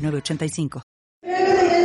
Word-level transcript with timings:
985. 0.00 0.82
Pero 1.22 1.38
yo 1.38 1.56
también 1.56 1.80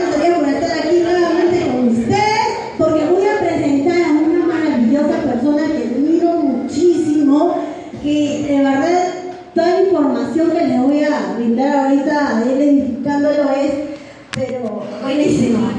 porque 2.78 3.06
voy 3.06 3.26
a 3.26 3.40
presentar 3.40 4.02
a 4.02 4.12
una 4.12 4.46
maravillosa 4.46 5.22
persona 5.24 5.68
que 5.68 5.86
miro 5.98 6.34
muchísimo. 6.34 7.64
Que 8.04 8.46
de 8.48 8.58
verdad, 8.64 9.08
toda 9.54 9.68
la 9.68 9.82
información 9.82 10.52
que 10.52 10.68
le 10.68 10.80
voy 10.80 11.04
a 11.04 11.34
brindar 11.36 11.78
ahorita 11.78 12.40
de 12.42 12.54
él, 12.54 12.78
indicándolo 12.80 13.52
es, 13.52 13.72
pero 14.32 14.84
buenísima. 15.02 15.72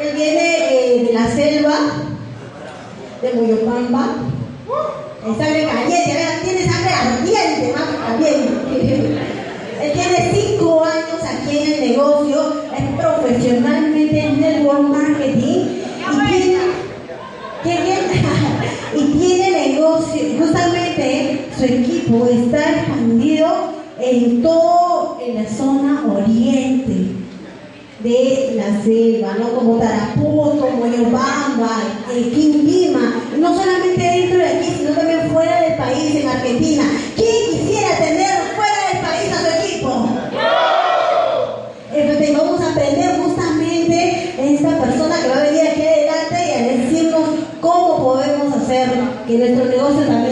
Él 0.00 0.16
viene 0.16 0.56
eh, 0.70 1.04
de 1.04 1.12
la 1.12 1.28
selva 1.28 1.74
de 3.22 3.32
Muyoquamba, 3.34 4.16
con 5.22 5.38
sangre 5.38 5.66
caliente, 5.66 6.16
tiene 6.42 6.64
sangre 6.64 6.92
ardiente, 6.92 7.72
va 7.72 8.06
también. 8.06 8.64
Él 9.82 9.92
tiene 9.92 10.43
negocio, 11.88 12.52
es 12.76 13.00
profesionalmente 13.00 14.18
en 14.18 14.40
network 14.40 14.80
marketing 14.80 15.84
y 16.04 16.56
tiene, 17.62 17.96
y 18.96 19.18
tiene 19.18 19.68
negocio, 19.68 20.20
justamente 20.38 21.46
su 21.56 21.64
equipo 21.64 22.26
está 22.26 22.80
expandido 22.80 23.48
en 23.98 24.42
todo 24.42 25.18
en 25.24 25.42
la 25.42 25.48
zona 25.48 26.04
oriente 26.14 27.24
de 28.04 28.52
la 28.56 28.82
selva, 28.82 29.34
¿no? 29.38 29.54
como 29.54 29.78
Tarapoto, 29.78 30.68
Moyobamba, 30.78 31.80
eh, 32.12 32.30
Quimbima, 32.34 33.14
no 33.38 33.54
solamente 33.56 34.02
dentro 34.02 34.38
de 34.38 34.48
aquí, 34.48 34.74
sino 34.78 34.90
también 34.90 35.30
fuera 35.32 35.62
del 35.62 35.74
país, 35.76 36.14
en 36.16 36.28
Argentina. 36.28 36.84
¿Quién 37.16 37.50
quisiera 37.50 37.96
tener 37.96 38.42
fuera 38.54 38.92
del 38.92 39.00
país 39.00 39.32
a 39.32 39.40
su 39.40 39.66
equipo? 39.66 40.08
Entonces 41.94 42.36
vamos 42.36 42.60
a 42.60 42.72
aprender 42.72 43.20
justamente 43.22 44.34
esta 44.38 44.78
persona 44.78 45.22
que 45.22 45.28
va 45.28 45.36
a 45.36 45.44
venir 45.44 45.62
aquí 45.62 45.86
adelante 45.86 46.36
y 46.46 46.52
a 46.52 46.72
decirnos 46.76 47.22
cómo 47.60 48.04
podemos 48.04 48.52
hacer 48.54 48.88
que 49.26 49.38
nuestro 49.54 49.76
negocio 49.76 50.06
también 50.06 50.23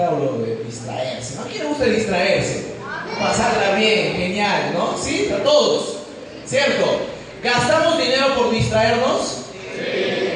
siempre 0.00 0.04
hablo 0.04 0.38
de 0.38 0.64
distraerse, 0.64 1.36
¿no? 1.36 1.42
¿A 1.42 1.44
quién 1.46 1.62
le 1.62 1.68
gusta 1.68 1.84
distraerse? 1.84 2.74
Pasarla 3.18 3.76
bien, 3.76 4.14
genial, 4.14 4.72
¿no? 4.72 4.96
¿Sí? 4.96 5.30
A 5.34 5.42
todos, 5.42 5.98
¿cierto? 6.46 7.02
¿Gastamos 7.42 7.98
dinero 7.98 8.34
por 8.34 8.50
distraernos? 8.50 9.44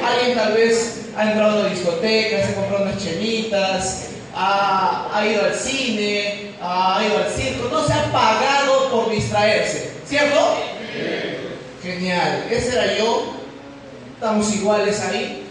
Alguien 0.04 0.36
tal 0.36 0.53
vez 0.53 1.06
ha 1.16 1.30
entrado 1.30 1.58
a 1.58 1.60
una 1.60 1.69
discoteca, 1.70 2.44
se 2.44 2.53
ha 2.53 2.54
comprado 2.54 2.84
unas 2.84 3.03
chemitas, 3.03 4.08
ha, 4.34 5.24
ido 5.30 5.44
al 5.44 5.54
cine, 5.54 6.53
ha 6.60 7.03
ido 7.06 7.19
al 7.19 7.30
circo, 7.30 7.69
no 7.70 7.86
se 7.86 7.92
ha 7.92 8.12
pagado 8.12 8.91
por 8.91 9.10
distraerse, 9.10 9.92
¿cierto? 10.06 10.56
Genial, 11.82 12.47
ese 12.50 12.72
era 12.72 12.98
yo, 12.98 13.34
estamos 14.14 14.54
iguales 14.54 15.00
ahí. 15.00 15.47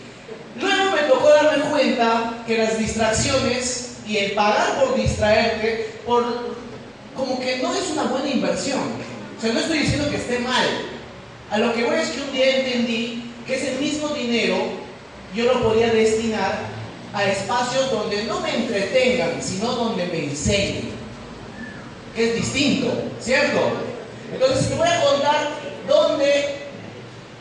Luego 0.59 0.91
me 0.91 1.01
tocó 1.03 1.29
darme 1.29 1.63
cuenta 1.63 2.33
que 2.45 2.59
las 2.59 2.77
distracciones 2.77 3.92
y 4.07 4.17
el 4.17 4.31
pagar 4.31 4.79
por 4.79 4.95
distraerte, 4.95 5.93
por, 6.05 6.23
como 7.15 7.39
que 7.39 7.57
no 7.57 7.73
es 7.73 7.89
una 7.91 8.03
buena 8.03 8.29
inversión. 8.29 8.79
O 9.37 9.41
sea, 9.41 9.53
no 9.53 9.59
estoy 9.59 9.79
diciendo 9.79 10.09
que 10.09 10.17
esté 10.17 10.39
mal. 10.39 10.65
A 11.49 11.57
lo 11.57 11.73
que 11.73 11.83
voy 11.83 11.95
es 11.95 12.09
que 12.09 12.21
un 12.21 12.31
día 12.31 12.57
entendí 12.57 13.31
que 13.45 13.55
ese 13.55 13.77
mismo 13.79 14.09
dinero 14.09 14.57
yo 15.35 15.45
lo 15.45 15.63
podía 15.63 15.93
destinar 15.93 16.59
a 17.13 17.25
espacios 17.25 17.91
donde 17.91 18.23
no 18.23 18.39
me 18.39 18.55
entretengan, 18.55 19.41
sino 19.41 19.71
donde 19.71 20.05
me 20.07 20.25
enseñen. 20.25 20.91
Que 22.15 22.29
es 22.29 22.35
distinto, 22.35 22.91
¿cierto? 23.19 23.59
Entonces 24.31 24.69
te 24.69 24.75
voy 24.75 24.87
a 24.87 25.03
contar 25.03 25.49
dónde 25.87 26.62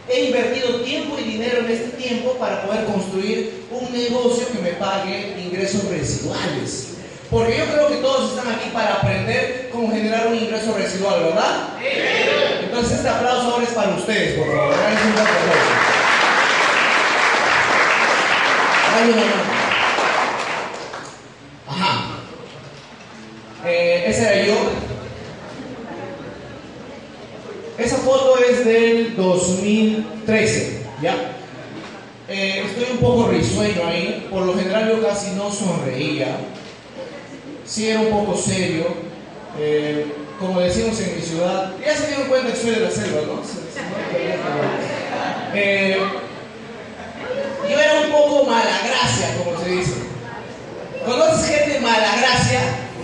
he 0.08 0.24
invertido 0.26 0.80
tiempo 0.80 1.16
y 1.18 1.22
dinero 1.22 1.60
en 1.60 1.70
este 1.70 1.96
tiempo 1.96 2.32
para 2.34 2.62
poder 2.62 2.84
construir 2.84 3.66
un 3.70 3.92
negocio 3.92 4.48
que 4.52 4.58
me 4.58 4.72
pague 4.72 5.36
ingresos 5.38 5.84
residuales. 5.88 6.88
Porque 7.30 7.56
yo 7.56 7.64
creo 7.64 7.88
que 7.88 7.96
todos 7.96 8.36
están 8.36 8.52
aquí 8.54 8.68
para 8.74 8.94
aprender 8.94 9.70
cómo 9.72 9.90
generar 9.90 10.26
un 10.26 10.34
ingreso 10.34 10.74
residual, 10.76 11.24
¿verdad? 11.24 11.68
Entonces 12.62 12.98
este 12.98 13.08
aplauso 13.08 13.52
ahora 13.52 13.64
es 13.64 13.70
para 13.70 13.94
ustedes, 13.94 14.38
por 14.38 14.46
favor. 14.48 14.74
Háganse 14.74 15.04
un 15.04 15.12
aplauso. 15.12 15.92
Ay, 18.94 19.08
no, 19.08 19.16
no. 19.16 19.22
Ajá. 21.68 22.04
Eh, 23.64 24.04
ese 24.08 24.22
era 24.22 24.46
yo. 24.46 24.54
Esa 27.78 27.96
foto 27.96 28.38
es 28.38 28.64
del 28.66 29.11
2013, 29.22 30.82
¿ya? 31.00 31.14
Eh, 32.28 32.64
estoy 32.66 32.92
un 32.92 32.98
poco 32.98 33.28
risueño 33.28 33.86
ahí, 33.86 34.26
por 34.30 34.46
lo 34.46 34.54
general 34.54 34.88
yo 34.88 35.06
casi 35.06 35.32
no 35.32 35.52
sonreía, 35.52 36.38
sí 37.66 37.88
era 37.88 38.00
un 38.00 38.10
poco 38.10 38.36
serio, 38.36 38.86
eh, 39.58 40.06
como 40.38 40.60
decimos 40.60 40.98
en 41.00 41.16
mi 41.16 41.20
ciudad, 41.20 41.74
ya 41.84 41.96
se 41.96 42.06
dieron 42.08 42.28
cuenta 42.28 42.52
que 42.52 42.58
soy 42.58 42.70
de 42.70 42.80
la 42.80 42.90
selva, 42.90 43.20
¿no? 43.26 43.42
Eh, 45.54 45.98
yo 47.68 47.80
era 47.80 48.00
un 48.00 48.12
poco 48.12 48.44
malagracia, 48.44 49.36
como 49.38 49.58
se 49.62 49.70
dice. 49.70 49.94
¿Conoces 51.04 51.46
gente 51.46 51.80
malagracia? 51.80 52.60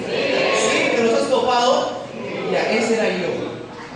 ¿Sí? 0.06 0.97
¿Te 0.97 1.03
los 1.03 1.15
has 1.15 1.29
topado? 1.29 2.05
Ya, 2.50 2.70
ese 2.73 2.94
era 2.94 3.09
yo. 3.09 3.29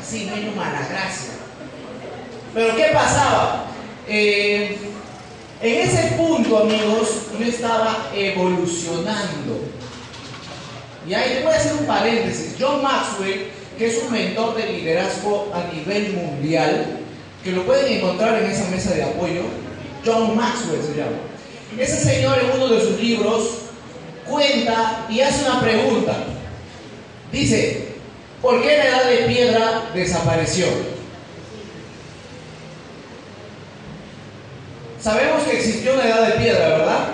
Así, 0.01 0.31
medio 0.35 0.53
malagracia. 0.53 1.42
Pero 2.55 2.77
¿qué 2.77 2.87
pasaba? 2.93 3.65
Eh, 4.07 4.77
en 5.63 5.89
ese 5.89 6.17
punto, 6.17 6.59
amigos, 6.59 7.09
yo 7.39 7.47
estaba 7.47 8.11
evolucionando. 8.15 9.61
Y 11.09 11.15
ahí 11.15 11.41
voy 11.43 11.53
a 11.53 11.57
hacer 11.57 11.75
un 11.75 11.87
paréntesis. 11.87 12.57
John 12.61 12.83
Maxwell, 12.83 13.49
que 13.79 13.87
es 13.87 14.03
un 14.03 14.13
mentor 14.13 14.55
de 14.57 14.73
liderazgo 14.73 15.51
a 15.55 15.73
nivel 15.73 16.13
mundial, 16.13 16.99
que 17.43 17.53
lo 17.53 17.65
pueden 17.65 17.93
encontrar 17.93 18.43
en 18.43 18.51
esa 18.51 18.69
mesa 18.69 18.95
de 18.95 19.03
apoyo, 19.03 19.43
John 20.05 20.37
Maxwell 20.37 20.83
se 20.83 20.97
llama. 20.97 21.17
Ese 21.79 21.97
señor 21.97 22.39
en 22.39 22.61
uno 22.61 22.69
de 22.69 22.81
sus 22.81 23.01
libros 23.01 23.43
cuenta 24.29 25.07
y 25.09 25.21
hace 25.21 25.45
una 25.49 25.61
pregunta. 25.61 26.17
Dice, 27.33 27.95
¿por 28.43 28.61
qué 28.63 28.77
la 28.77 28.89
edad 28.89 29.05
de 29.09 29.17
piedra 29.27 29.91
desapareció? 29.95 30.67
Sabemos 35.03 35.43
que 35.43 35.57
existió 35.57 35.95
una 35.95 36.05
edad 36.05 36.29
de 36.29 36.41
piedra, 36.41 36.69
¿verdad? 36.69 37.09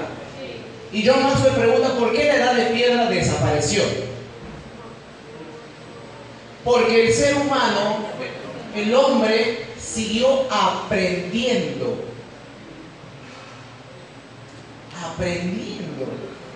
Y 0.93 1.07
John 1.07 1.23
Maxwell 1.23 1.55
pregunta, 1.55 1.95
¿por 1.99 2.13
qué 2.13 2.25
la 2.25 2.35
edad 2.35 2.55
de 2.55 2.67
piedra 2.67 3.07
desapareció? 3.07 3.83
Porque 6.65 7.07
el 7.07 7.15
ser 7.15 7.35
humano, 7.37 8.01
el 8.75 8.95
hombre, 8.95 9.67
siguió 9.81 10.47
aprendiendo. 10.51 12.05
Aprendiendo. 15.03 16.07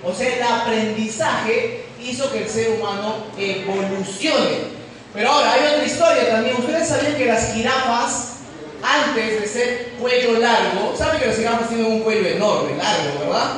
O 0.05 0.13
sea, 0.13 0.37
el 0.37 0.43
aprendizaje 0.43 1.87
hizo 2.03 2.31
que 2.31 2.43
el 2.43 2.49
ser 2.49 2.79
humano 2.79 3.25
evolucione. 3.39 4.83
Pero 5.15 5.31
ahora 5.31 5.53
hay 5.53 5.75
otra 5.75 5.85
historia 5.87 6.31
también. 6.31 6.57
Ustedes 6.57 6.89
sabían 6.89 7.15
que 7.15 7.27
las 7.27 7.55
jirafas, 7.55 8.32
antes 8.83 9.41
de 9.41 9.47
ser 9.47 9.93
cuello 10.01 10.39
largo, 10.39 10.95
saben 10.97 11.21
que 11.21 11.27
las 11.29 11.37
jirafas 11.37 11.69
tienen 11.69 11.87
un 11.87 12.01
cuello 12.01 12.27
enorme, 12.27 12.77
largo, 12.77 13.21
¿verdad? 13.21 13.53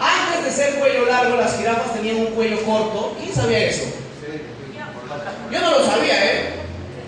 Antes 0.00 0.44
de 0.44 0.50
ser 0.50 0.74
cuello 0.74 1.06
largo, 1.06 1.36
las 1.36 1.56
jirafas 1.56 1.94
tenían 1.94 2.16
un 2.16 2.26
cuello 2.34 2.60
corto. 2.64 3.16
¿Quién 3.20 3.34
sabía 3.34 3.66
eso? 3.66 3.84
Yo 5.52 5.60
no 5.60 5.70
lo 5.70 5.86
sabía, 5.86 6.24
¿eh? 6.24 6.50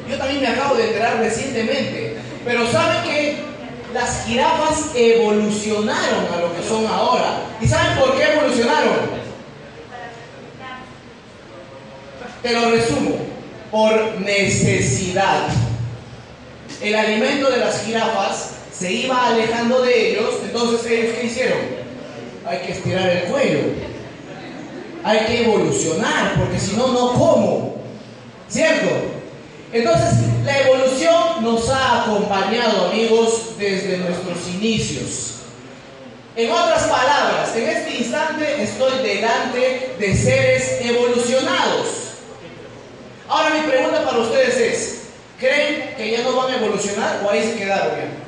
Yo 0.09 0.17
también 0.17 0.41
me 0.41 0.49
acabo 0.49 0.77
de 0.77 0.87
enterar 0.87 1.19
recientemente. 1.19 2.17
Pero 2.45 2.71
¿saben 2.71 3.03
que 3.03 3.39
las 3.93 4.25
jirafas 4.25 4.91
evolucionaron 4.95 6.27
a 6.33 6.41
lo 6.41 6.57
que 6.57 6.63
son 6.63 6.87
ahora? 6.87 7.41
¿Y 7.61 7.67
saben 7.67 7.99
por 7.99 8.17
qué 8.17 8.23
evolucionaron? 8.33 9.17
Te 12.43 12.53
lo 12.53 12.71
resumo. 12.71 13.17
Por 13.73 14.21
necesidad. 14.21 15.49
El 16.83 16.95
alimento 16.95 17.51
de 17.51 17.59
las 17.59 17.85
jirafas 17.85 18.51
se 18.73 18.93
iba 18.93 19.29
alejando 19.29 19.83
de 19.83 20.11
ellos, 20.11 20.35
entonces 20.43 20.87
ellos 20.91 21.15
¿qué 21.19 21.27
hicieron? 21.27 21.59
Hay 22.47 22.59
que 22.59 22.73
estirar 22.73 23.09
el 23.09 23.23
cuello. 23.25 23.61
Hay 25.03 25.21
que 25.21 25.45
evolucionar, 25.45 26.35
porque 26.39 26.59
si 26.59 26.77
no, 26.77 26.89
no 26.89 27.13
como. 27.15 27.77
¿Cierto? 28.49 28.89
Entonces, 29.73 30.11
la 30.45 30.61
evolución 30.61 31.43
nos 31.43 31.69
ha 31.71 32.03
acompañado, 32.03 32.87
amigos, 32.91 33.59
desde 33.59 33.99
nuestros 33.99 34.49
inicios. 34.55 35.37
En 36.37 36.51
otras 36.51 36.83
palabras, 36.85 37.57
en 37.57 37.69
este 37.69 37.97
instante 37.99 38.63
estoy 38.63 39.03
delante 39.03 39.95
de 39.99 40.17
seres 40.17 40.79
evolucionados. 40.83 41.87
Ahora 43.27 43.55
mi 43.55 43.67
pregunta 43.67 44.05
para 44.05 44.19
ustedes 44.19 44.57
es, 44.57 44.96
¿creen 45.39 45.95
que 45.97 46.11
ya 46.11 46.23
no 46.23 46.37
van 46.37 46.53
a 46.53 46.57
evolucionar 46.57 47.23
o 47.25 47.31
ahí 47.31 47.43
se 47.43 47.57
quedaron 47.57 47.93
ya? 47.97 48.27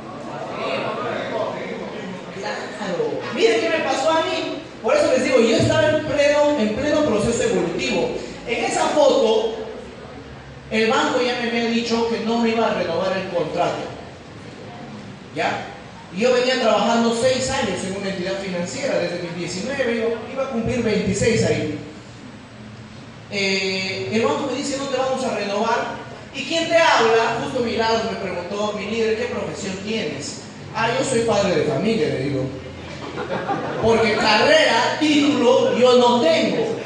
Claro. 2.39 3.21
Miren 3.35 3.61
qué 3.61 3.69
me 3.69 3.85
pasó 3.85 4.11
a 4.11 4.23
mí. 4.23 4.63
Por 4.83 4.97
eso 4.97 5.13
les 5.13 5.25
digo, 5.25 5.41
yo 5.41 5.57
estaba 5.57 5.91
en 5.91 6.05
pleno, 6.07 6.59
en 6.59 6.75
pleno 6.75 7.05
proceso 7.05 7.43
evolutivo. 7.43 8.11
En 8.47 8.65
esa 8.65 8.87
foto, 8.89 9.57
el 10.71 10.91
banco 10.91 11.21
ya 11.21 11.41
me 11.41 11.49
había 11.49 11.67
dicho 11.67 12.09
que 12.09 12.21
no 12.21 12.39
me 12.39 12.51
iba 12.51 12.71
a 12.71 12.75
renovar 12.75 13.17
el 13.17 13.29
contrato. 13.29 13.79
¿Ya? 15.35 15.67
Yo 16.17 16.33
venía 16.33 16.61
trabajando 16.61 17.15
seis 17.21 17.51
años 17.51 17.79
en 17.85 18.01
una 18.01 18.11
entidad 18.11 18.39
financiera, 18.39 18.99
desde 18.99 19.23
mis 19.23 19.37
19, 19.37 19.97
yo 19.97 20.33
iba 20.33 20.45
a 20.45 20.51
cumplir 20.51 20.83
26 20.83 21.45
ahí. 21.45 21.79
Eh, 23.31 24.09
el 24.13 24.23
banco 24.23 24.49
me 24.51 24.57
dice, 24.57 24.79
no 24.79 24.85
te 24.85 24.97
vamos 24.97 25.23
a 25.25 25.37
renovar. 25.37 26.08
¿Y 26.39 26.45
quién 26.45 26.69
te 26.69 26.77
habla? 26.77 27.41
Justo 27.43 27.59
a 27.59 27.63
mi 27.63 27.77
lado 27.77 28.13
me 28.13 28.19
preguntó, 28.19 28.73
mi 28.75 28.87
líder, 28.87 29.19
¿qué 29.19 29.25
profesión 29.25 29.77
tienes? 29.85 30.43
Ah, 30.73 30.89
yo 30.97 31.05
soy 31.05 31.23
padre 31.23 31.57
de 31.57 31.65
familia, 31.65 32.09
le 32.11 32.21
digo. 32.21 32.43
Porque 33.83 34.15
carrera, 34.15 34.97
título, 35.01 35.77
yo 35.77 35.99
no 35.99 36.21
tengo. 36.21 36.77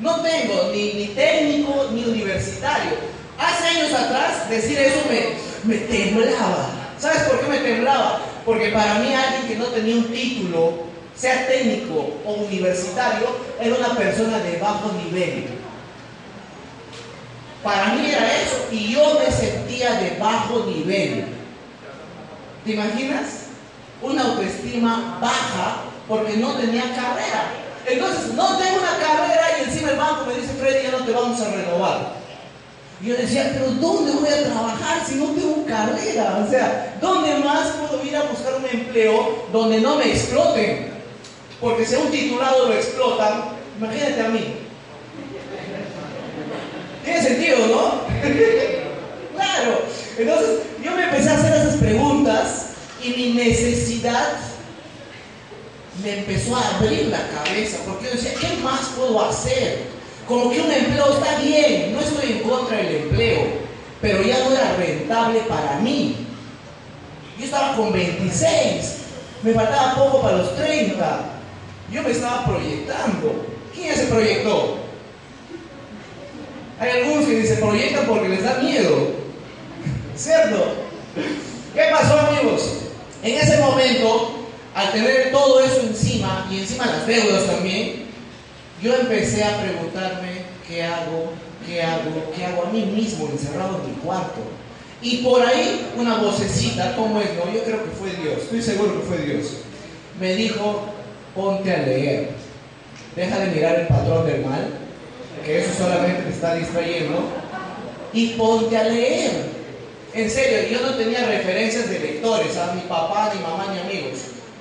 No 0.00 0.22
tengo 0.22 0.70
ni, 0.72 0.94
ni 0.94 1.06
técnico 1.08 1.88
ni 1.92 2.04
universitario. 2.04 2.92
Hace 3.38 3.68
años 3.68 3.92
atrás 3.92 4.48
decir 4.48 4.78
eso 4.78 5.00
me, 5.10 5.74
me 5.74 5.78
temblaba. 5.82 6.70
¿Sabes 6.98 7.24
por 7.24 7.38
qué 7.40 7.48
me 7.48 7.58
temblaba? 7.58 8.22
Porque 8.46 8.70
para 8.70 8.94
mí 8.94 9.12
alguien 9.12 9.46
que 9.46 9.56
no 9.56 9.66
tenía 9.66 9.96
un 9.96 10.10
título, 10.10 10.84
sea 11.14 11.46
técnico 11.46 12.14
o 12.24 12.32
universitario, 12.32 13.26
era 13.60 13.74
una 13.74 13.94
persona 13.94 14.38
de 14.38 14.56
bajo 14.56 14.90
nivel. 15.04 15.61
Para 17.62 17.94
mí 17.94 18.10
era 18.10 18.42
eso 18.42 18.66
y 18.72 18.92
yo 18.92 19.18
me 19.18 19.30
sentía 19.30 19.94
de 19.94 20.16
bajo 20.18 20.66
nivel. 20.66 21.26
¿Te 22.64 22.72
imaginas? 22.72 23.46
Una 24.00 24.22
autoestima 24.22 25.18
baja 25.20 25.82
porque 26.08 26.36
no 26.36 26.54
tenía 26.54 26.82
carrera. 26.94 27.52
Entonces, 27.86 28.34
no 28.34 28.56
tengo 28.58 28.78
una 28.78 28.98
carrera 28.98 29.42
y 29.58 29.64
encima 29.64 29.90
el 29.90 29.96
banco 29.96 30.26
me 30.26 30.34
dice, 30.34 30.54
Freddy, 30.54 30.84
ya 30.84 30.90
no 30.92 31.04
te 31.04 31.12
vamos 31.12 31.40
a 31.40 31.50
renovar. 31.50 32.12
Y 33.00 33.06
yo 33.06 33.16
decía, 33.16 33.50
pero 33.52 33.70
¿dónde 33.72 34.12
voy 34.12 34.28
a 34.28 34.44
trabajar 34.44 35.04
si 35.04 35.16
no 35.16 35.26
tengo 35.30 35.66
carrera? 35.66 36.44
O 36.46 36.50
sea, 36.50 36.96
¿dónde 37.00 37.34
más 37.40 37.68
puedo 37.72 38.04
ir 38.04 38.16
a 38.16 38.22
buscar 38.22 38.54
un 38.56 38.66
empleo 38.66 39.46
donde 39.52 39.80
no 39.80 39.96
me 39.96 40.12
exploten? 40.12 40.92
Porque 41.60 41.84
si 41.84 41.94
a 41.94 41.98
un 41.98 42.10
titulado 42.10 42.68
lo 42.68 42.74
explotan, 42.74 43.44
imagínate 43.78 44.20
a 44.20 44.28
mí. 44.28 44.61
Tiene 47.04 47.22
sentido, 47.22 47.58
¿no? 47.66 48.02
claro. 49.34 49.82
Entonces, 50.18 50.60
yo 50.84 50.92
me 50.92 51.04
empecé 51.04 51.30
a 51.30 51.38
hacer 51.38 51.54
esas 51.54 51.76
preguntas 51.76 52.66
y 53.02 53.10
mi 53.10 53.32
necesidad 53.32 54.38
me 56.02 56.18
empezó 56.18 56.56
a 56.56 56.76
abrir 56.76 57.08
la 57.08 57.28
cabeza, 57.28 57.78
porque 57.86 58.06
yo 58.06 58.12
decía, 58.12 58.32
¿qué 58.40 58.56
más 58.62 58.88
puedo 58.96 59.22
hacer? 59.22 59.84
Como 60.26 60.50
que 60.50 60.60
un 60.60 60.70
empleo 60.70 61.12
está 61.12 61.38
bien, 61.40 61.92
no 61.92 62.00
estoy 62.00 62.32
en 62.32 62.38
contra 62.40 62.76
del 62.78 62.96
empleo, 62.96 63.42
pero 64.00 64.22
ya 64.22 64.38
no 64.40 64.52
era 64.52 64.74
rentable 64.76 65.40
para 65.40 65.78
mí. 65.80 66.16
Yo 67.38 67.44
estaba 67.44 67.76
con 67.76 67.92
26, 67.92 68.94
me 69.42 69.52
faltaba 69.52 69.96
poco 69.96 70.22
para 70.22 70.38
los 70.38 70.56
30, 70.56 71.20
yo 71.90 72.02
me 72.02 72.10
estaba 72.10 72.46
proyectando. 72.46 73.46
¿Quién 73.74 73.88
ya 73.88 73.94
se 73.96 74.06
proyectó? 74.06 74.81
Hay 76.82 76.90
algunos 76.90 77.26
que 77.26 77.46
se 77.46 77.56
proyectan 77.58 78.06
porque 78.06 78.28
les 78.28 78.42
da 78.42 78.58
miedo, 78.58 79.10
¿cierto? 80.16 80.74
¿Qué 81.72 81.80
pasó 81.92 82.18
amigos? 82.18 82.70
En 83.22 83.36
ese 83.36 83.58
momento 83.58 84.48
al 84.74 84.90
tener 84.90 85.30
todo 85.30 85.60
eso 85.60 85.82
encima 85.82 86.48
y 86.50 86.58
encima 86.58 86.86
las 86.86 87.06
deudas 87.06 87.44
también, 87.46 88.06
yo 88.82 88.96
empecé 88.96 89.44
a 89.44 89.62
preguntarme 89.62 90.42
qué 90.66 90.82
hago, 90.82 91.30
qué 91.64 91.84
hago, 91.84 92.32
qué 92.34 92.46
hago 92.46 92.64
a 92.64 92.72
mí 92.72 92.84
mismo 92.86 93.28
encerrado 93.28 93.80
en 93.84 93.90
mi 93.92 93.96
cuarto. 93.98 94.40
Y 95.00 95.18
por 95.18 95.40
ahí 95.40 95.88
una 95.96 96.16
vocecita, 96.16 96.96
¿cómo 96.96 97.20
es? 97.20 97.28
No, 97.36 97.44
yo 97.52 97.62
creo 97.62 97.84
que 97.84 97.90
fue 97.92 98.10
Dios, 98.10 98.38
estoy 98.42 98.60
seguro 98.60 99.00
que 99.00 99.06
fue 99.06 99.18
Dios. 99.18 99.58
Me 100.18 100.34
dijo, 100.34 100.86
ponte 101.32 101.72
a 101.72 101.82
leer. 101.82 102.30
Deja 103.14 103.38
de 103.38 103.46
mirar 103.52 103.78
el 103.78 103.86
patrón 103.86 104.26
del 104.26 104.44
mal, 104.44 104.81
que 105.44 105.58
eso 105.58 105.70
solamente 105.76 106.22
te 106.22 106.30
está 106.30 106.54
distrayendo, 106.54 107.22
y 108.12 108.28
ponte 108.30 108.76
a 108.76 108.84
leer. 108.84 109.52
En 110.14 110.30
serio, 110.30 110.68
yo 110.70 110.86
no 110.86 110.94
tenía 110.94 111.26
referencias 111.26 111.88
de 111.88 111.98
lectores, 111.98 112.56
a 112.58 112.74
mi 112.74 112.82
papá, 112.82 113.32
ni 113.34 113.40
mamá, 113.40 113.66
ni 113.72 113.80
amigos. 113.80 114.20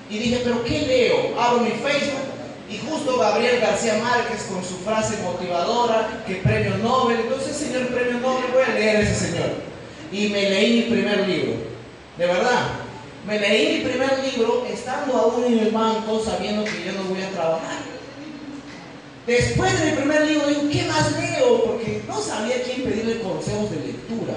Y 0.10 0.18
dije, 0.18 0.42
pero 0.44 0.64
¿qué 0.64 0.82
leo? 0.82 1.40
Abro 1.40 1.62
mi 1.62 1.72
Facebook 1.72 2.32
Y 2.70 2.78
justo 2.78 3.18
Gabriel 3.18 3.60
García 3.60 4.00
Márquez 4.02 4.44
con 4.44 4.64
su 4.64 4.78
frase 4.78 5.22
motivadora, 5.24 6.24
que 6.26 6.36
premio 6.36 6.78
Nobel, 6.78 7.20
entonces 7.20 7.58
señor 7.58 7.88
premio 7.88 8.20
Nobel, 8.20 8.46
voy 8.54 8.64
a 8.64 8.74
leer 8.74 9.02
ese 9.02 9.28
señor. 9.28 9.50
Y 10.10 10.30
me 10.30 10.50
leí 10.50 10.84
mi 10.84 10.96
primer 10.96 11.28
libro, 11.28 11.54
de 12.18 12.26
verdad. 12.26 12.70
Me 13.28 13.40
leí 13.40 13.78
mi 13.78 13.90
primer 13.90 14.20
libro 14.24 14.66
estando 14.72 15.18
aún 15.18 15.44
en 15.46 15.60
el 15.60 15.72
banco 15.72 16.24
sabiendo 16.24 16.64
que 16.64 16.86
yo 16.86 16.94
no 16.94 17.10
voy 17.10 17.22
a 17.22 17.30
trabajar. 17.30 17.80
Después 19.28 19.80
de 19.80 19.92
mi 19.92 19.98
primer 19.98 20.26
libro 20.26 20.48
digo, 20.48 20.62
¿qué 20.72 20.84
más 20.86 21.12
leo? 21.20 21.66
Porque 21.66 22.02
no 22.08 22.22
sabía 22.22 22.64
quién 22.64 22.84
pedirle 22.84 23.22
consejos 23.22 23.70
de 23.70 23.78
lectura. 23.78 24.34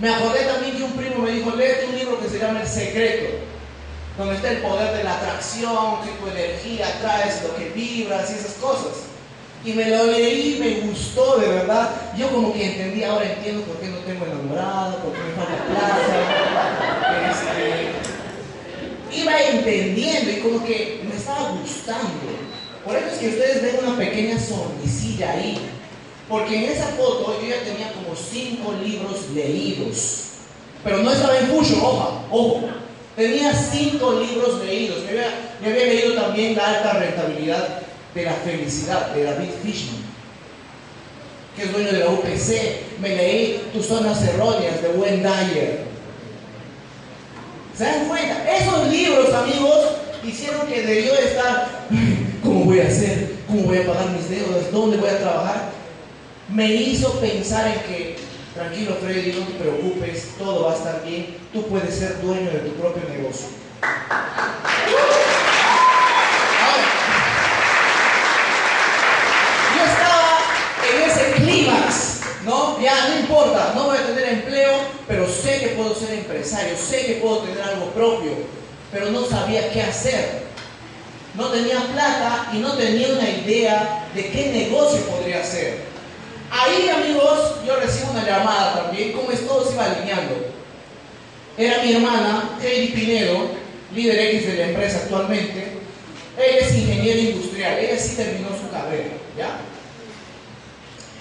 Me 0.00 0.08
acordé 0.08 0.44
también 0.44 0.76
que 0.76 0.84
un 0.84 0.92
primo 0.92 1.18
me 1.18 1.32
dijo, 1.32 1.54
lee 1.54 1.86
un 1.88 1.98
libro 1.98 2.20
que 2.20 2.28
se 2.28 2.38
llama 2.38 2.62
El 2.62 2.68
Secreto, 2.68 3.36
donde 4.18 4.36
está 4.36 4.50
el 4.50 4.58
poder 4.58 4.96
de 4.96 5.04
la 5.04 5.16
atracción, 5.16 6.02
que 6.02 6.10
tu 6.12 6.26
energía 6.28 6.88
atraes 6.88 7.42
lo 7.42 7.56
que 7.56 7.70
vibras 7.70 8.30
y 8.30 8.34
esas 8.34 8.54
cosas. 8.54 9.12
Y 9.64 9.74
me 9.74 9.88
lo 9.90 10.06
leí, 10.06 10.58
me 10.58 10.88
gustó 10.88 11.38
de 11.38 11.48
verdad. 11.48 11.90
Yo 12.16 12.28
como 12.30 12.52
que 12.52 12.66
entendí, 12.66 13.04
ahora 13.04 13.32
entiendo 13.32 13.62
por 13.62 13.76
qué 13.76 13.88
no 13.88 13.98
tengo 13.98 14.26
enamorado, 14.26 14.98
por 14.98 15.12
qué 15.12 15.20
me 15.20 15.32
falta 15.34 15.64
plaza. 15.70 16.16
Este, 17.30 19.20
iba 19.20 19.40
entendiendo 19.40 20.30
y 20.32 20.40
como 20.40 20.64
que 20.64 21.04
me 21.08 21.16
estaba 21.16 21.50
gustando. 21.50 22.08
Por 22.84 22.96
eso 22.96 23.06
es 23.06 23.18
que 23.18 23.28
ustedes 23.28 23.62
ven 23.62 23.86
una 23.86 23.96
pequeña 23.96 24.36
sonrisilla 24.40 25.30
ahí. 25.30 25.60
Porque 26.28 26.56
en 26.56 26.72
esa 26.72 26.86
foto 26.88 27.38
yo 27.40 27.48
ya 27.48 27.62
tenía 27.62 27.92
como 27.92 28.16
cinco 28.16 28.74
libros 28.82 29.30
leídos. 29.34 30.22
Pero 30.84 30.98
no 30.98 31.12
estaba 31.12 31.38
en 31.38 31.46
Fusion, 31.48 31.80
ojo, 31.80 32.24
ojo. 32.30 32.60
Tenía 33.16 33.52
cinco 33.52 34.20
libros 34.20 34.64
leídos. 34.64 35.02
Me 35.04 35.10
había, 35.10 35.56
me 35.60 35.68
había 35.68 35.86
leído 35.86 36.14
también 36.14 36.56
La 36.56 36.66
alta 36.66 36.92
rentabilidad 36.94 37.82
de 38.14 38.24
la 38.24 38.32
felicidad 38.32 39.14
de 39.14 39.24
David 39.24 39.48
Fishman, 39.62 40.02
que 41.56 41.62
es 41.62 41.72
dueño 41.72 41.92
de 41.92 41.98
la 42.00 42.10
UPC. 42.10 43.00
Me 43.00 43.10
leí 43.10 43.62
Tus 43.72 43.86
zonas 43.86 44.22
erróneas 44.22 44.82
de 44.82 44.88
Wayne 44.88 45.22
Dyer. 45.22 45.92
¿Se 47.76 47.84
dan 47.84 48.06
cuenta? 48.06 48.54
Esos 48.54 48.88
libros, 48.88 49.32
amigos, 49.32 49.78
hicieron 50.24 50.66
que 50.66 50.82
debió 50.82 51.14
estar, 51.14 51.68
¿cómo 52.42 52.66
voy 52.66 52.80
a 52.80 52.86
hacer? 52.86 53.32
¿Cómo 53.46 53.62
voy 53.62 53.78
a 53.78 53.86
pagar 53.86 54.10
mis 54.10 54.28
deudas? 54.28 54.70
¿Dónde 54.70 54.98
voy 54.98 55.08
a 55.08 55.18
trabajar? 55.18 55.71
Me 56.54 56.66
hizo 56.66 57.12
pensar 57.18 57.66
en 57.66 57.80
que, 57.84 58.16
tranquilo 58.54 58.98
Freddy, 59.00 59.32
no 59.32 59.46
te 59.46 59.54
preocupes, 59.54 60.32
todo 60.36 60.66
va 60.66 60.72
a 60.72 60.76
estar 60.76 61.02
bien, 61.02 61.38
tú 61.50 61.66
puedes 61.66 61.94
ser 61.94 62.20
dueño 62.20 62.50
de 62.50 62.58
tu 62.58 62.72
propio 62.72 63.08
negocio. 63.08 63.46
yo 69.74 69.82
estaba 69.82 70.40
en 70.92 71.10
ese 71.10 71.32
clímax, 71.42 72.20
¿no? 72.44 72.78
Ya 72.82 73.08
no 73.08 73.20
importa, 73.20 73.72
no 73.74 73.84
voy 73.84 73.96
a 73.96 74.06
tener 74.08 74.28
empleo, 74.28 74.72
pero 75.08 75.26
sé 75.26 75.58
que 75.58 75.68
puedo 75.68 75.94
ser 75.94 76.18
empresario, 76.18 76.76
sé 76.76 77.06
que 77.06 77.14
puedo 77.14 77.38
tener 77.38 77.62
algo 77.62 77.86
propio, 77.92 78.32
pero 78.92 79.10
no 79.10 79.24
sabía 79.24 79.72
qué 79.72 79.80
hacer. 79.80 80.42
No 81.34 81.46
tenía 81.46 81.80
plata 81.94 82.50
y 82.52 82.58
no 82.58 82.74
tenía 82.74 83.08
una 83.08 83.30
idea 83.30 84.06
de 84.14 84.30
qué 84.30 84.50
negocio 84.52 85.00
podría 85.06 85.40
hacer. 85.40 85.91
Ahí, 86.54 86.86
amigos, 86.86 87.64
yo 87.66 87.76
recibo 87.76 88.10
una 88.10 88.26
llamada 88.26 88.82
también, 88.84 89.12
como 89.12 89.30
es 89.30 89.46
todo 89.46 89.66
se 89.66 89.72
iba 89.72 89.86
alineando. 89.86 90.48
Era 91.56 91.82
mi 91.82 91.94
hermana, 91.94 92.58
Heidi 92.62 92.88
Pinedo, 92.88 93.48
líder 93.94 94.20
X 94.34 94.46
de 94.48 94.56
la 94.56 94.66
empresa 94.68 94.98
actualmente. 94.98 95.78
Ella 96.36 96.66
es 96.66 96.74
ingeniera 96.74 97.20
industrial, 97.20 97.78
ella 97.78 97.98
sí 97.98 98.16
terminó 98.16 98.48
su 98.50 98.70
carrera, 98.70 99.12
¿ya? 99.36 99.56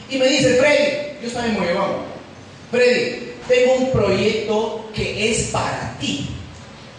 Y 0.10 0.18
me 0.18 0.28
dice, 0.28 0.56
Freddy, 0.56 1.22
yo 1.22 1.28
estaba 1.28 1.46
en 1.46 1.54
Moyobamba, 1.54 2.04
Freddy, 2.70 3.32
tengo 3.48 3.74
un 3.76 3.92
proyecto 3.94 4.90
que 4.94 5.32
es 5.32 5.44
para 5.48 5.96
ti. 5.98 6.30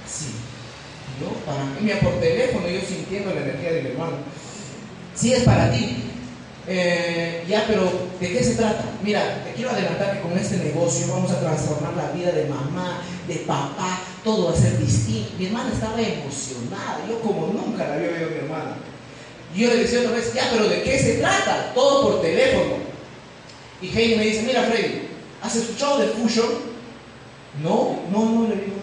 Sí, 0.09 0.33
yo 1.21 1.29
para 1.45 1.65
mí, 1.65 1.91
por 2.03 2.19
teléfono, 2.19 2.67
yo 2.67 2.81
sintiendo 2.81 3.35
la 3.35 3.43
energía 3.43 3.73
de 3.73 3.83
mi 3.83 3.89
hermano. 3.91 4.17
Sí, 5.15 5.35
es 5.35 5.43
para 5.43 5.71
ti. 5.71 6.02
Eh, 6.67 7.45
ya, 7.49 7.65
pero 7.67 7.91
¿de 8.21 8.33
qué 8.33 8.45
se 8.45 8.55
trata? 8.55 8.85
Mira, 9.03 9.43
te 9.45 9.53
quiero 9.53 9.71
adelantar 9.71 10.15
que 10.15 10.21
con 10.21 10.39
este 10.39 10.59
negocio 10.59 11.09
vamos 11.09 11.31
a 11.33 11.41
transformar 11.41 11.95
la 11.97 12.13
vida 12.13 12.31
de 12.31 12.45
mamá, 12.45 13.03
de 13.27 13.37
papá, 13.37 14.01
todo 14.23 14.47
va 14.47 14.53
a 14.53 14.61
ser 14.61 14.79
distinto. 14.79 15.33
Mi 15.39 15.47
hermana 15.47 15.73
estaba 15.73 16.01
emocionada, 16.01 17.01
yo 17.09 17.21
como 17.21 17.49
nunca 17.49 17.89
la 17.89 17.95
había 17.95 18.11
oído 18.11 18.27
a 18.27 18.31
mi 18.31 18.37
hermana. 18.37 18.77
Yo 19.55 19.69
le 19.69 19.77
decía 19.77 20.01
otra 20.01 20.13
vez, 20.13 20.33
ya, 20.33 20.49
pero 20.53 20.69
¿de 20.69 20.83
qué 20.83 20.99
se 20.99 21.19
trata? 21.19 21.73
Todo 21.75 22.11
por 22.11 22.23
teléfono. 22.23 22.77
Y 23.83 23.89
Heidi 23.89 24.17
me 24.17 24.25
dice, 24.25 24.43
mira 24.43 24.63
Freddy, 24.63 25.09
¿has 25.43 25.57
escuchado 25.57 25.99
de 25.99 26.07
Fusion? 26.09 26.47
No, 27.63 27.99
no, 28.11 28.25
no, 28.25 28.49
le 28.49 28.55
digo, 28.55 28.77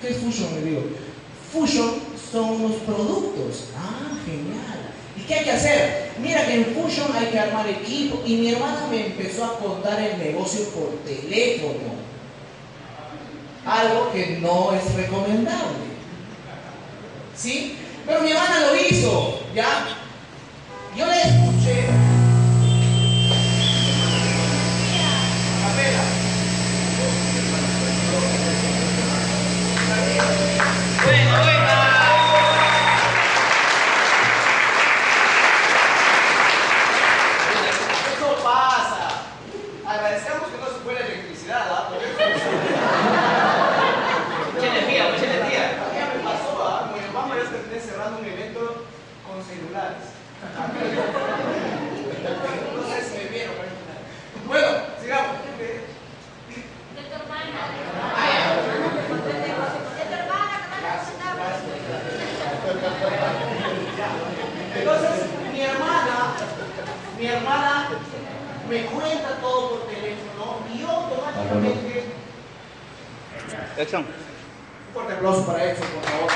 ¿qué 0.00 0.08
es 0.08 0.16
Fusion? 0.16 0.54
Le 0.54 0.70
digo, 0.70 0.82
Fusion 1.52 1.90
son 2.32 2.62
unos 2.62 2.72
productos. 2.86 3.68
Ah, 3.76 4.18
genial. 4.24 4.93
¿Y 5.16 5.22
qué 5.22 5.34
hay 5.34 5.44
que 5.44 5.52
hacer? 5.52 6.12
Mira 6.20 6.46
que 6.46 6.54
en 6.54 6.66
Fusion 6.66 7.14
hay 7.14 7.26
que 7.26 7.38
armar 7.38 7.68
equipo. 7.68 8.22
Y 8.26 8.36
mi 8.36 8.52
hermana 8.52 8.86
me 8.90 9.06
empezó 9.06 9.44
a 9.44 9.58
contar 9.58 10.00
el 10.00 10.18
negocio 10.18 10.68
por 10.70 10.98
teléfono. 11.04 11.94
Algo 13.66 14.12
que 14.12 14.38
no 14.40 14.72
es 14.72 14.94
recomendable. 14.94 15.84
¿Sí? 17.36 17.76
Pero 18.06 18.20
mi 18.20 18.30
hermana 18.30 18.66
lo 18.66 18.76
hizo, 18.76 19.40
¿ya? 19.54 19.86
Yo 20.96 21.06
le 21.06 21.22
Entonces, 64.76 65.10
mi 65.52 65.60
hermana, 65.60 66.34
mi 67.18 67.26
hermana 67.26 67.88
me 68.68 68.84
cuenta 68.86 69.36
todo 69.40 69.70
por 69.70 69.86
teléfono 69.86 70.58
y 70.72 70.78
yo 70.80 70.90
automáticamente... 70.90 72.04
Exxon. 73.78 74.00
Un 74.02 74.92
fuerte 74.92 75.12
aplauso 75.14 75.46
para 75.46 75.64
Exxon, 75.64 75.88
por 75.88 76.04
favor. 76.04 76.30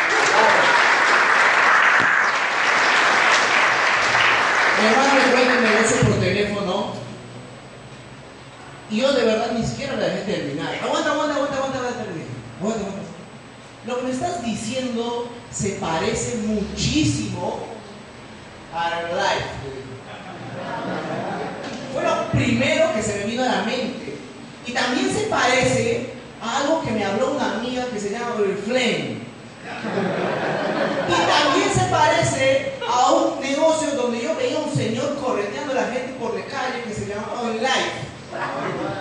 Mi 4.80 4.86
hermano 4.86 5.14
me 5.14 5.32
cuenta 5.32 5.54
el 5.54 5.62
negocio 5.62 5.96
por 6.08 6.20
teléfono 6.20 6.92
y 8.90 9.00
yo 9.00 9.12
de 9.12 9.24
verdad 9.24 9.52
ni 9.52 9.66
siquiera 9.66 9.96
la 9.96 10.06
dejé 10.06 10.32
terminar. 10.32 10.74
Aguanta, 10.82 11.10
aguanta, 11.12 11.34
aguanta, 11.34 11.56
aguanta. 11.56 11.78
Aguanta, 11.78 12.80
aguanta. 12.80 13.08
Lo 13.86 13.96
que 13.96 14.02
me 14.02 14.10
estás 14.10 14.44
diciendo 14.44 15.28
se 15.58 15.70
parece 15.70 16.36
muchísimo 16.46 17.58
a 18.72 19.02
Life. 19.12 19.48
Fue 21.92 22.02
lo 22.04 22.30
primero 22.30 22.94
que 22.94 23.02
se 23.02 23.18
me 23.18 23.24
vino 23.24 23.42
a 23.42 23.46
la 23.46 23.62
mente. 23.62 24.18
Y 24.66 24.72
también 24.72 25.12
se 25.12 25.24
parece 25.24 26.12
a 26.40 26.58
algo 26.58 26.82
que 26.82 26.92
me 26.92 27.04
habló 27.04 27.32
una 27.32 27.56
amiga 27.56 27.86
que 27.86 27.98
se 27.98 28.10
llama 28.10 28.36
Flame. 28.64 29.18
Y 31.08 31.12
también 31.26 31.70
se 31.74 31.84
parece 31.90 32.74
a 32.88 33.10
un 33.10 33.40
negocio 33.40 33.90
donde 33.96 34.22
yo 34.22 34.36
veía 34.36 34.58
a 34.58 34.60
un 34.60 34.72
señor 34.72 35.16
correteando 35.16 35.72
a 35.72 35.76
la 35.76 35.86
gente 35.92 36.12
por 36.20 36.38
la 36.38 36.44
calle 36.44 36.84
que 36.86 36.94
se 36.94 37.06
llama 37.06 37.32
On 37.42 37.56
Life. 37.56 38.06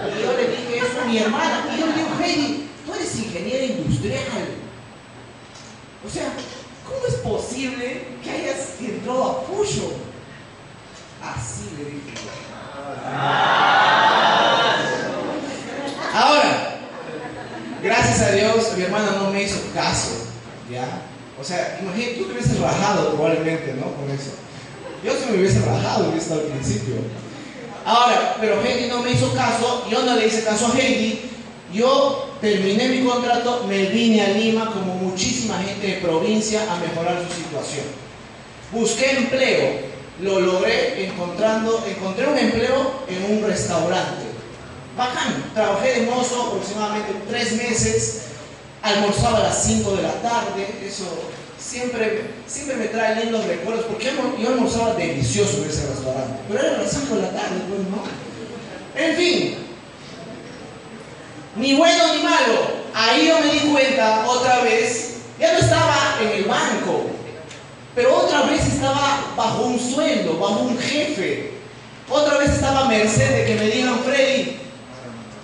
Y 0.08 0.24
yo 0.24 0.34
le 0.34 0.48
dije 0.48 0.78
eso 0.78 1.02
a 1.02 1.06
mi 1.06 1.20
hermana. 1.20 1.68
Y 1.76 1.80
yo 1.80 1.86
le 1.86 1.94
digo, 1.94 2.10
Heidi, 2.20 2.70
tú 2.84 2.94
eres 2.96 3.16
ingeniera 3.16 3.64
industrial. 3.64 4.58
O 6.06 6.10
sea, 6.10 6.32
¿cómo 6.86 7.06
es 7.06 7.16
posible 7.16 8.08
que 8.24 8.32
hayas 8.32 8.80
entrado 8.80 9.24
a 9.24 9.42
Fusion? 9.42 9.92
Así 11.22 11.70
le 11.78 11.86
dije. 11.86 12.14
Ahora, 16.14 16.80
gracias 17.84 18.22
a 18.22 18.32
Dios, 18.32 18.66
mi 18.77 18.84
hermana 18.84 19.12
no 19.19 19.31
me 19.31 19.43
hizo 19.43 19.60
caso, 19.74 20.12
¿ya? 20.72 21.01
O 21.39 21.43
sea, 21.43 21.79
imagínate, 21.81 22.15
tú 22.15 22.25
te 22.25 22.34
hubieses 22.34 22.60
rajado 22.60 23.13
probablemente, 23.13 23.74
¿no? 23.74 23.93
Con 23.93 24.10
eso. 24.12 24.31
Yo 25.03 25.13
sí 25.13 25.31
me 25.31 25.38
hubiese 25.38 25.60
rajado, 25.62 26.10
hubiese 26.10 26.34
al 26.34 26.41
principio. 26.41 26.96
Ahora, 27.86 28.36
pero 28.39 28.62
Heidi 28.62 28.89
no 28.89 29.01
me 29.01 29.12
hizo 29.12 29.34
caso, 29.34 29.86
yo 29.89 30.03
no 30.03 30.15
le 30.15 30.27
hice 30.27 30.43
caso 30.43 30.67
a 30.67 30.77
Heidi. 30.77 31.22
Yo 31.74 32.29
terminé 32.41 32.88
mi 32.89 33.05
contrato, 33.05 33.65
me 33.67 33.86
vine 33.88 34.22
a 34.22 34.29
Lima 34.29 34.72
como 34.72 34.96
muchísima 34.96 35.57
gente 35.60 35.88
de 35.88 35.93
provincia 35.96 36.62
a 36.72 36.77
mejorar 36.77 37.24
su 37.27 37.43
situación. 37.43 37.86
Busqué 38.72 39.17
empleo, 39.17 39.79
lo 40.22 40.39
logré 40.39 41.05
encontrando, 41.05 41.86
encontré 41.88 42.27
un 42.27 42.38
empleo 42.38 42.91
en 43.07 43.38
un 43.38 43.48
restaurante. 43.48 44.25
Bacán, 44.98 45.51
trabajé 45.53 46.00
de 46.00 46.05
mozo 46.07 46.48
aproximadamente 46.48 47.13
tres 47.29 47.53
meses, 47.53 48.22
almorzaba 48.88 49.39
a 49.39 49.44
las 49.44 49.63
5 49.63 49.96
de 49.96 50.03
la 50.03 50.13
tarde, 50.22 50.67
eso 50.86 51.06
siempre, 51.60 52.32
siempre 52.48 52.77
me 52.77 52.86
trae 52.86 53.24
lindos 53.24 53.46
recuerdos, 53.46 53.86
porque 53.86 54.12
yo 54.39 54.50
almorzaba 54.50 54.94
delicioso 54.94 55.63
en 55.63 55.70
ese 55.70 55.88
restaurante, 55.88 56.39
pero 56.48 56.60
era 56.60 56.75
a 56.75 56.84
las 56.84 56.91
5 56.91 57.15
de 57.15 57.22
la 57.22 57.32
tarde, 57.32 57.62
pues 57.67 57.82
no. 57.89 58.03
En 58.96 59.15
fin, 59.15 59.56
ni 61.56 61.75
bueno 61.75 62.15
ni 62.15 62.24
malo, 62.24 62.88
ahí 62.94 63.27
yo 63.27 63.39
me 63.39 63.51
di 63.51 63.60
cuenta 63.72 64.25
otra 64.27 64.62
vez, 64.62 65.17
ya 65.39 65.53
no 65.53 65.60
estaba 65.60 66.17
en 66.22 66.29
el 66.29 66.44
banco, 66.46 67.03
pero 67.96 68.15
otra 68.15 68.44
vez 68.44 68.65
estaba 68.65 69.34
bajo 69.36 69.63
un 69.63 69.79
sueldo, 69.79 70.38
bajo 70.39 70.62
un 70.62 70.77
jefe, 70.77 71.51
otra 72.10 72.38
vez 72.38 72.51
estaba 72.51 72.82
a 72.82 72.89
merced 72.89 73.29
de 73.29 73.46
que 73.46 73.56
me 73.56 73.70
digan, 73.70 74.00
Freddy, 74.00 74.58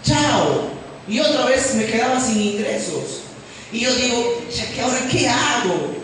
chao, 0.03 0.69
y 1.07 1.19
otra 1.19 1.45
vez 1.45 1.75
me 1.75 1.85
quedaba 1.85 2.19
sin 2.19 2.39
ingresos. 2.39 3.22
Y 3.73 3.79
yo 3.79 3.95
digo, 3.95 4.43
ya 4.55 4.71
que 4.71 4.81
ahora 4.81 4.99
qué 5.11 5.27
hago? 5.27 5.95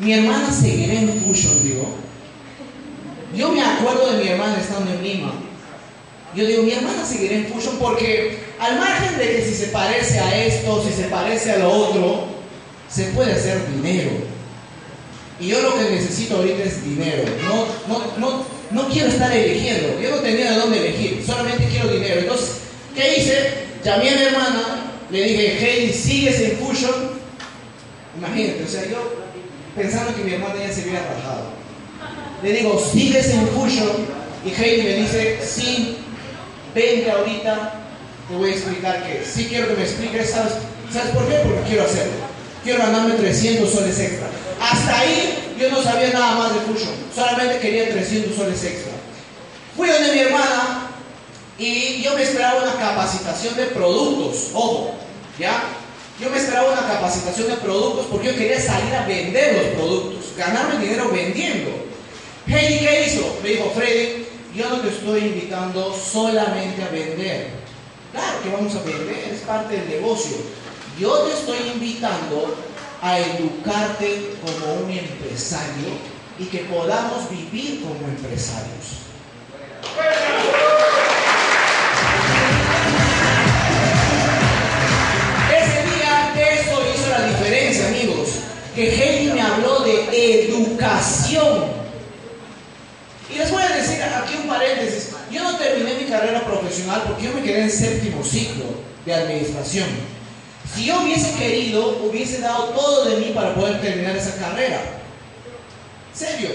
Mi 0.00 0.12
hermana 0.12 0.52
seguirá 0.52 0.94
en 0.94 1.22
Fusion, 1.22 1.62
digo. 1.62 1.86
Yo 3.34 3.52
me 3.52 3.62
acuerdo 3.62 4.12
de 4.12 4.24
mi 4.24 4.28
hermana 4.28 4.58
estando 4.60 4.92
en 4.92 5.02
Lima. 5.02 5.32
Yo 6.34 6.44
digo, 6.44 6.64
mi 6.64 6.72
hermana 6.72 7.06
seguirá 7.06 7.36
en 7.36 7.46
Fusion 7.46 7.76
porque 7.78 8.40
al 8.58 8.76
margen 8.80 9.16
de 9.18 9.36
que 9.36 9.44
si 9.44 9.54
se 9.54 9.66
parece 9.68 10.18
a 10.18 10.44
esto, 10.44 10.84
si 10.84 10.92
se 10.92 11.08
parece 11.08 11.52
a 11.52 11.58
lo 11.58 11.70
otro, 11.70 12.24
se 12.90 13.04
puede 13.04 13.32
hacer 13.32 13.60
dinero. 13.72 14.10
Y 15.38 15.48
yo 15.48 15.62
lo 15.62 15.76
que 15.76 15.90
necesito 15.90 16.36
ahorita 16.36 16.64
es 16.64 16.84
dinero. 16.84 17.22
No, 17.48 17.66
no, 17.88 18.18
no, 18.18 18.44
no 18.70 18.88
quiero 18.88 19.08
estar 19.08 19.30
eligiendo. 19.30 20.00
Yo 20.00 20.10
no 20.10 20.16
tenía 20.16 20.50
de 20.50 20.58
dónde 20.58 20.78
elegir. 20.78 21.22
Solamente 21.24 21.68
quiero 21.68 21.88
dinero. 21.88 22.20
Entonces, 22.20 22.50
¿qué 22.96 23.18
hice? 23.18 23.64
Llamé 23.84 24.10
a 24.10 24.16
mi 24.16 24.22
hermana, 24.22 24.83
le 25.10 25.22
dije, 25.22 25.56
hey, 25.60 25.92
¿sigues 25.92 26.40
en 26.40 26.58
Fusion? 26.58 27.10
Imagínate, 28.16 28.64
o 28.64 28.68
sea, 28.68 28.86
yo 28.86 29.24
pensando 29.76 30.14
que 30.14 30.24
mi 30.24 30.34
hermana 30.34 30.54
ya 30.66 30.72
se 30.72 30.82
había 30.82 31.00
rajado. 31.00 31.50
Le 32.42 32.52
digo, 32.52 32.78
¿sigues 32.92 33.28
en 33.30 33.48
Fusion? 33.48 33.90
Y 34.44 34.50
Heidi 34.50 34.82
me 34.82 34.94
dice, 34.96 35.38
sí, 35.44 35.96
vente 36.74 37.10
ahorita, 37.10 37.72
te 38.28 38.36
voy 38.36 38.50
a 38.50 38.52
explicar 38.52 39.02
que 39.06 39.24
sí 39.24 39.46
quiero 39.48 39.68
que 39.68 39.74
me 39.74 39.82
expliques, 39.82 40.30
¿sabes, 40.30 40.54
¿sabes 40.92 41.14
por 41.14 41.28
qué? 41.28 41.36
Porque 41.36 41.62
quiero 41.68 41.84
hacerlo. 41.84 42.12
Quiero 42.62 42.78
ganarme 42.80 43.14
300 43.14 43.70
soles 43.70 43.98
extra. 43.98 44.26
Hasta 44.60 44.98
ahí 45.00 45.54
yo 45.58 45.70
no 45.70 45.82
sabía 45.82 46.10
nada 46.10 46.36
más 46.36 46.54
de 46.54 46.60
Fusion, 46.60 46.94
solamente 47.14 47.58
quería 47.58 47.90
300 47.90 48.34
soles 48.34 48.64
extra. 48.64 48.92
Fui 49.76 49.88
donde 49.88 50.12
mi 50.12 50.18
hermana 50.20 50.83
y 51.58 52.02
yo 52.02 52.14
me 52.14 52.22
esperaba 52.22 52.62
una 52.62 52.74
capacitación 52.74 53.54
de 53.56 53.66
productos, 53.66 54.50
ojo, 54.54 54.94
¿ya? 55.38 55.62
Yo 56.20 56.30
me 56.30 56.38
esperaba 56.38 56.72
una 56.72 56.86
capacitación 56.86 57.48
de 57.48 57.56
productos 57.56 58.06
porque 58.10 58.28
yo 58.28 58.36
quería 58.36 58.60
salir 58.60 58.94
a 58.94 59.06
vender 59.06 59.56
los 59.56 59.66
productos, 59.74 60.36
ganarme 60.36 60.84
dinero 60.84 61.10
vendiendo. 61.12 61.70
Heidi, 62.46 62.78
¿qué 62.78 63.06
hizo? 63.06 63.38
Me 63.42 63.50
dijo, 63.50 63.72
Freddy, 63.74 64.26
yo 64.54 64.68
no 64.68 64.80
te 64.80 64.88
estoy 64.88 65.20
invitando 65.20 65.94
solamente 65.94 66.82
a 66.82 66.88
vender. 66.88 67.50
Claro 68.12 68.42
que 68.42 68.50
vamos 68.50 68.74
a 68.76 68.82
vender, 68.82 69.30
es 69.32 69.40
parte 69.40 69.76
del 69.76 69.88
negocio. 69.88 70.36
Yo 70.98 71.12
te 71.22 71.34
estoy 71.34 71.58
invitando 71.72 72.54
a 73.02 73.18
educarte 73.18 74.36
como 74.42 74.84
un 74.84 74.90
empresario 74.90 75.88
y 76.38 76.44
que 76.44 76.58
podamos 76.58 77.28
vivir 77.30 77.82
como 77.82 78.08
empresarios. 78.08 79.04
Y 93.34 93.38
les 93.38 93.50
voy 93.50 93.62
a 93.62 93.68
decir 93.68 94.00
aquí 94.02 94.36
un 94.40 94.48
paréntesis. 94.48 95.10
Yo 95.30 95.42
no 95.42 95.56
terminé 95.56 95.94
mi 95.94 96.04
carrera 96.04 96.44
profesional 96.44 97.02
porque 97.06 97.24
yo 97.24 97.32
me 97.32 97.42
quedé 97.42 97.62
en 97.62 97.70
séptimo 97.70 98.22
ciclo 98.22 98.64
de 99.04 99.14
administración. 99.14 99.88
Si 100.72 100.84
yo 100.84 101.02
hubiese 101.02 101.32
querido, 101.34 101.98
hubiese 102.04 102.40
dado 102.40 102.66
todo 102.70 103.06
de 103.06 103.16
mí 103.16 103.32
para 103.34 103.54
poder 103.54 103.80
terminar 103.80 104.16
esa 104.16 104.36
carrera. 104.36 104.80
Serio. 106.14 106.50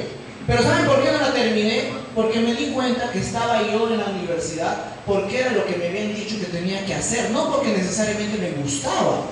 Pero 0.48 0.64
¿saben 0.64 0.86
por 0.86 1.04
qué 1.04 1.12
no 1.12 1.20
la 1.20 1.34
terminé? 1.34 1.92
Porque 2.16 2.40
me 2.40 2.54
di 2.54 2.68
cuenta 2.72 3.12
que 3.12 3.20
estaba 3.20 3.62
yo 3.62 3.90
en 3.90 4.00
la 4.00 4.06
universidad 4.06 4.78
porque 5.06 5.40
era 5.40 5.52
lo 5.52 5.66
que 5.66 5.76
me 5.76 5.88
habían 5.88 6.16
dicho 6.16 6.40
que 6.40 6.46
tenía 6.46 6.86
que 6.86 6.94
hacer, 6.94 7.32
no 7.32 7.52
porque 7.52 7.70
necesariamente 7.70 8.38
me 8.38 8.62
gustaba. 8.62 9.26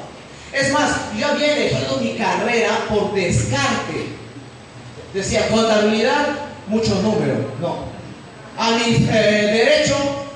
Es 0.52 0.72
más, 0.74 0.92
yo 1.18 1.28
había 1.28 1.56
elegido 1.56 1.98
mi 1.98 2.16
carrera 2.16 2.86
por 2.90 3.14
descarte. 3.14 4.17
Decía, 5.14 5.48
contabilidad, 5.50 6.28
mucho 6.68 6.96
número, 7.02 7.36
no. 7.62 7.98
A 8.58 8.72
eh, 8.78 9.08
derecho, 9.54 9.96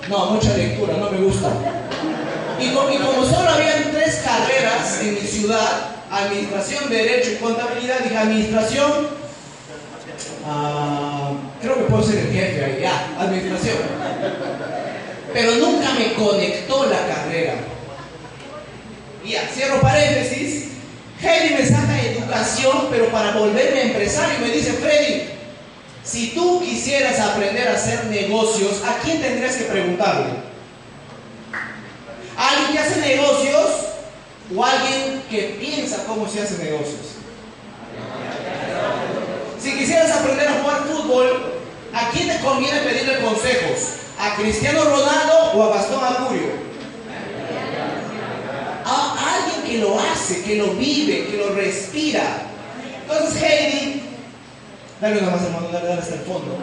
no, 0.09 0.31
mucha 0.31 0.55
lectura, 0.55 0.95
no 0.97 1.09
me 1.09 1.17
gusta. 1.17 1.49
Y, 2.59 2.69
como 2.73 3.25
solo 3.25 3.49
habían 3.49 3.91
tres 3.91 4.21
carreras 4.23 5.01
en 5.01 5.15
mi 5.15 5.21
ciudad, 5.21 5.91
administración, 6.11 6.89
derecho 6.89 7.31
y 7.31 7.35
contabilidad, 7.35 7.99
dije, 7.99 8.17
administración, 8.17 9.07
ah, 10.47 11.31
creo 11.61 11.75
que 11.75 11.83
puedo 11.83 12.03
ser 12.03 12.19
el 12.19 12.31
jefe 12.31 12.63
ahí, 12.63 12.79
ya, 12.81 13.15
administración. 13.19 13.77
Pero 15.33 15.55
nunca 15.55 15.93
me 15.93 16.13
conectó 16.13 16.85
la 16.85 17.07
carrera. 17.07 17.53
Y 19.23 19.33
cierro 19.53 19.79
paréntesis. 19.81 20.67
Heidi 21.21 21.53
me 21.53 21.65
saca 21.65 22.01
pero 22.89 23.09
para 23.11 23.31
volverme 23.31 23.83
empresario. 23.83 24.39
Me 24.39 24.51
dice, 24.51 24.73
Freddy, 24.73 25.29
si 26.03 26.29
tú 26.29 26.61
quisieras 26.61 27.19
aprender 27.19 27.67
a 27.67 27.73
hacer 27.73 28.05
negocios, 28.05 28.81
¿a 28.85 28.99
quién 29.03 29.21
tendrías 29.21 29.55
que 29.55 29.65
preguntarle? 29.65 30.33
¿A 32.37 32.49
alguien 32.49 32.71
que 32.71 32.79
hace 32.79 32.99
negocios 33.01 33.69
o 34.55 34.65
alguien 34.65 35.23
que 35.29 35.57
piensa 35.59 36.05
cómo 36.05 36.27
se 36.27 36.41
hace 36.41 36.63
negocios? 36.63 37.17
Si 39.61 39.77
quisieras 39.77 40.11
aprender 40.11 40.47
a 40.47 40.61
jugar 40.61 40.83
fútbol, 40.85 41.53
¿a 41.93 42.09
quién 42.09 42.29
te 42.29 42.39
conviene 42.39 42.79
pedirle 42.79 43.21
consejos? 43.21 43.97
¿A 44.19 44.35
Cristiano 44.35 44.83
Ronaldo 44.83 45.51
o 45.53 45.63
a 45.63 45.75
Gastón 45.75 46.03
Acurio? 46.03 46.71
a 48.83 49.35
alguien 49.35 49.60
que 49.71 49.77
lo 49.77 49.97
hace, 49.97 50.43
que 50.43 50.55
lo 50.55 50.73
vive, 50.73 51.27
que 51.27 51.37
lo 51.37 51.55
respira. 51.55 52.43
Entonces 53.03 53.41
Heidi, 53.41 54.01
dale 54.99 55.19
una 55.19 55.31
más 55.31 55.43
hermano, 55.43 55.69
dale, 55.71 55.87
dale 55.87 56.01
hasta 56.01 56.15
el 56.15 56.21
fondo. 56.21 56.57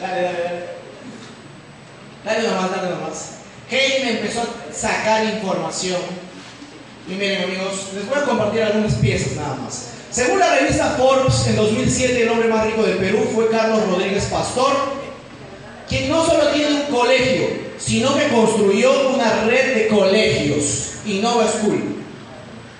Dale, 0.00 0.22
dale, 0.22 0.38
dale. 0.42 0.76
Dale 2.24 2.48
una 2.48 2.60
más, 2.60 2.70
dale 2.70 2.88
una 2.88 3.08
más. 3.08 3.30
Heidi 3.70 4.08
empezó 4.10 4.42
a 4.42 4.74
sacar 4.74 5.24
información. 5.24 6.00
Y 7.08 7.12
miren 7.12 7.44
amigos, 7.44 7.92
les 7.94 8.06
voy 8.06 8.18
a 8.18 8.24
compartir 8.24 8.62
algunas 8.62 8.94
piezas 8.94 9.32
nada 9.36 9.54
más. 9.54 9.88
Según 10.10 10.38
la 10.38 10.56
revista 10.56 10.96
Forbes, 10.98 11.46
en 11.46 11.56
2007 11.56 12.22
el 12.22 12.28
hombre 12.28 12.48
más 12.48 12.66
rico 12.66 12.82
del 12.82 12.98
Perú 12.98 13.28
fue 13.34 13.48
Carlos 13.48 13.86
Rodríguez 13.88 14.24
Pastor, 14.24 14.74
quien 15.88 16.08
no 16.08 16.24
solo 16.24 16.48
tiene 16.48 16.75
colegio, 16.88 17.48
sino 17.78 18.16
que 18.16 18.28
construyó 18.28 19.10
una 19.10 19.44
red 19.44 19.74
de 19.74 19.88
colegios, 19.88 20.92
Innova 21.06 21.46
School. 21.46 21.96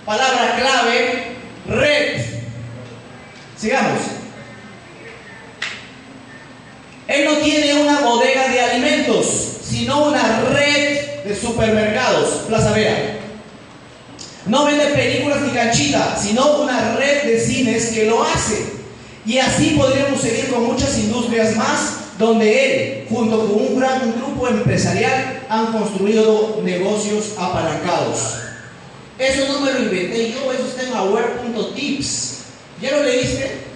Palabra 0.05 0.57
clave, 0.59 1.37
red. 1.69 2.25
Sigamos. 3.59 4.01
Él 7.09 7.25
no 7.25 7.37
tiene 7.39 7.83
una 7.83 8.01
bodega 8.01 8.49
de 8.49 8.61
alimentos, 8.61 9.27
sino 9.63 10.09
una 10.09 10.41
red 10.53 11.25
de 11.25 11.37
supermercados, 11.41 12.43
Plaza 12.49 12.73
Vea. 12.73 13.19
No 14.47 14.65
vende 14.65 14.87
películas 14.87 15.41
ni 15.41 15.51
canchita, 15.51 16.17
sino 16.21 16.63
una 16.63 16.97
red 16.97 17.25
de 17.25 17.41
cines 17.41 17.87
que 17.87 18.07
lo 18.07 18.23
hace. 18.23 18.77
Y 19.25 19.39
así 19.39 19.71
podríamos 19.77 20.21
seguir 20.21 20.49
con 20.49 20.67
muchas 20.67 20.97
industrias 20.99 21.57
más 21.57 22.06
donde 22.19 22.65
él, 22.65 23.07
junto 23.09 23.39
con 23.39 23.53
un 23.53 23.79
gran 23.79 24.13
grupo 24.13 24.49
empresarial, 24.49 25.47
han 25.49 25.73
construido 25.73 26.61
negocios 26.63 27.35
apalancados. 27.39 28.39
Eso 29.19 29.53
no 29.53 29.61
me 29.61 29.73
lo 29.73 29.79
inventé 29.81 30.33
yo, 30.33 30.53
eso 30.53 30.67
está 30.67 30.83
en 30.83 30.95
aware.tips. 30.95 32.37
¿Ya 32.81 32.91
lo 32.93 33.03
leíste? 33.03 33.67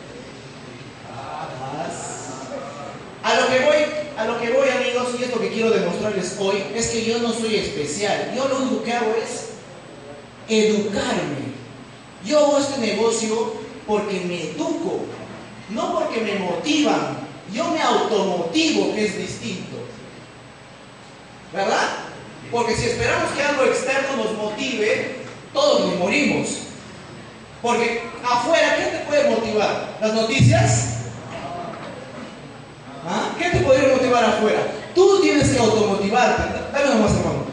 A 3.22 3.34
lo 3.34 3.48
que 3.48 3.60
voy, 3.60 3.76
a 4.16 4.24
lo 4.24 4.40
que 4.40 4.50
voy 4.50 4.68
amigos, 4.68 5.08
y 5.18 5.24
es 5.24 5.30
lo 5.30 5.40
que 5.40 5.50
quiero 5.50 5.70
demostrarles 5.70 6.36
hoy, 6.38 6.62
es 6.74 6.88
que 6.88 7.04
yo 7.04 7.18
no 7.18 7.32
soy 7.32 7.56
especial. 7.56 8.32
Yo 8.34 8.48
lo 8.48 8.58
único 8.58 8.82
que 8.82 8.92
hago 8.92 9.14
es 9.22 9.50
educarme. 10.48 11.50
Yo 12.24 12.38
hago 12.38 12.58
este 12.58 12.80
negocio 12.80 13.54
porque 13.86 14.20
me 14.20 14.50
educo, 14.50 15.00
no 15.70 15.98
porque 15.98 16.20
me 16.20 16.38
motivan. 16.38 17.19
Yo 17.52 17.68
me 17.68 17.82
automotivo, 17.82 18.94
que 18.94 19.06
es 19.06 19.18
distinto. 19.18 19.76
¿Verdad? 21.52 21.88
Porque 22.50 22.76
si 22.76 22.86
esperamos 22.86 23.30
que 23.32 23.42
algo 23.42 23.64
externo 23.64 24.16
nos 24.16 24.32
motive, 24.36 25.16
todos 25.52 25.86
nos 25.86 25.98
morimos. 25.98 26.48
Porque 27.62 28.02
afuera, 28.24 28.76
¿qué 28.76 28.96
te 28.96 29.04
puede 29.04 29.30
motivar? 29.30 29.96
¿Las 30.00 30.14
noticias? 30.14 30.96
¿Ah? 33.06 33.30
¿Qué 33.38 33.50
te 33.50 33.60
podría 33.60 33.94
motivar 33.94 34.24
afuera? 34.24 34.60
Tú 34.94 35.20
tienes 35.20 35.48
que 35.48 35.58
automotivarte. 35.58 36.42
Dame 36.72 36.94
nomás, 36.94 37.12
hermano. 37.12 37.44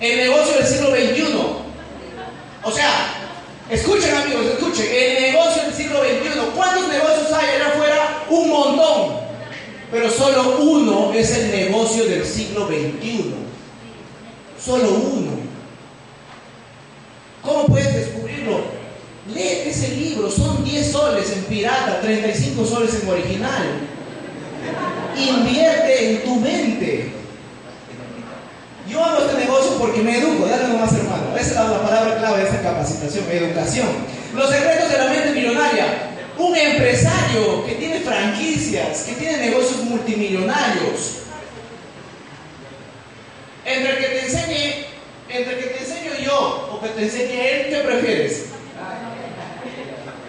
El 0.00 0.16
negocio 0.16 0.54
del 0.54 0.66
siglo 0.66 0.90
XXI. 0.90 1.38
O 2.62 2.70
sea, 2.70 3.14
escuchen 3.68 4.14
amigos, 4.14 4.46
escuchen 4.46 4.86
negocio 5.32 5.62
del 5.62 5.74
siglo 5.74 6.00
XXI. 6.00 6.40
¿Cuántos 6.54 6.88
negocios 6.88 7.32
hay 7.32 7.56
allá 7.56 7.68
afuera? 7.68 8.24
Un 8.28 8.48
montón. 8.48 9.20
Pero 9.90 10.10
solo 10.10 10.56
uno 10.58 11.09
es 11.20 11.36
el 11.36 11.50
negocio 11.50 12.04
del 12.06 12.24
siglo 12.24 12.66
XXI. 12.66 13.34
Solo 14.62 14.90
uno. 14.90 15.30
¿Cómo 17.42 17.66
puedes 17.66 17.94
descubrirlo? 17.94 18.60
Lee 19.34 19.62
ese 19.66 19.88
libro, 19.96 20.30
son 20.30 20.64
10 20.64 20.92
soles 20.92 21.32
en 21.32 21.44
pirata, 21.44 22.00
35 22.00 22.64
soles 22.64 23.02
en 23.02 23.08
original. 23.08 23.62
Invierte 25.16 26.10
en 26.10 26.24
tu 26.24 26.36
mente. 26.36 27.12
Yo 28.88 29.04
hago 29.04 29.24
este 29.24 29.44
negocio 29.44 29.78
porque 29.78 30.02
me 30.02 30.18
educo, 30.18 30.46
dale 30.46 30.68
nomás 30.68 30.92
hermano. 30.92 31.36
Esa 31.36 31.48
es 31.48 31.54
la 31.54 31.82
palabra 31.82 32.18
clave 32.18 32.42
de 32.42 32.48
esta 32.48 32.62
capacitación, 32.62 33.24
educación. 33.30 33.88
Los 34.34 34.50
secretos 34.50 34.90
de 34.90 34.98
la 34.98 35.10
mente 35.10 35.32
millonaria. 35.32 36.09
Un 36.40 36.56
empresario 36.56 37.66
que 37.66 37.74
tiene 37.74 38.00
franquicias, 38.00 39.02
que 39.02 39.12
tiene 39.12 39.36
negocios 39.36 39.84
multimillonarios. 39.84 41.18
Entre 43.66 43.98
que 43.98 44.06
te 44.06 44.20
enseñe, 44.24 44.86
entre 45.28 45.58
que 45.58 45.66
te 45.66 45.78
enseño 45.80 46.12
yo 46.24 46.70
o 46.72 46.80
que 46.80 46.88
te 46.88 47.02
enseñe 47.02 47.40
él, 47.40 47.66
¿qué 47.68 47.76
prefieres? 47.84 48.44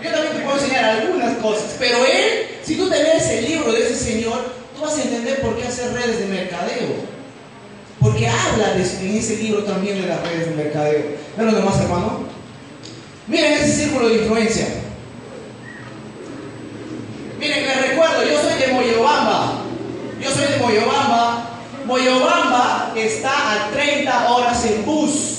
Yo 0.03 0.11
también 0.11 0.33
te 0.35 0.39
puedo 0.41 0.57
enseñar 0.57 0.83
algunas 0.83 1.37
cosas, 1.37 1.75
pero 1.79 2.05
él, 2.05 2.57
si 2.61 2.75
tú 2.75 2.89
te 2.89 3.01
lees 3.01 3.29
el 3.29 3.45
libro 3.45 3.71
de 3.71 3.79
ese 3.79 3.95
señor, 3.95 4.53
tú 4.75 4.81
vas 4.81 4.97
a 4.97 5.03
entender 5.03 5.39
por 5.39 5.55
qué 5.55 5.65
hacer 5.65 5.93
redes 5.93 6.19
de 6.19 6.25
mercadeo. 6.25 6.89
Porque 8.01 8.27
habla 8.27 8.73
de, 8.73 8.81
en 8.81 9.15
ese 9.15 9.37
libro 9.37 9.63
también 9.63 10.01
de 10.01 10.07
las 10.07 10.21
redes 10.23 10.49
de 10.49 10.55
mercadeo. 10.55 11.03
Pero 11.37 11.51
nomás, 11.53 11.79
hermano. 11.79 12.25
Miren 13.27 13.53
ese 13.53 13.83
círculo 13.83 14.09
de 14.09 14.15
influencia. 14.15 14.65
Miren, 17.41 17.65
les 17.65 17.89
recuerdo, 17.89 18.23
yo 18.23 18.39
soy 18.39 18.59
de 18.59 18.67
Moyobamba. 18.71 19.63
Yo 20.21 20.29
soy 20.29 20.45
de 20.45 20.57
Moyobamba. 20.57 21.49
Moyobamba 21.87 22.90
está 23.05 23.53
a 23.53 23.71
30 23.71 24.31
horas 24.31 24.65
en 24.65 24.85
bus. 24.85 25.37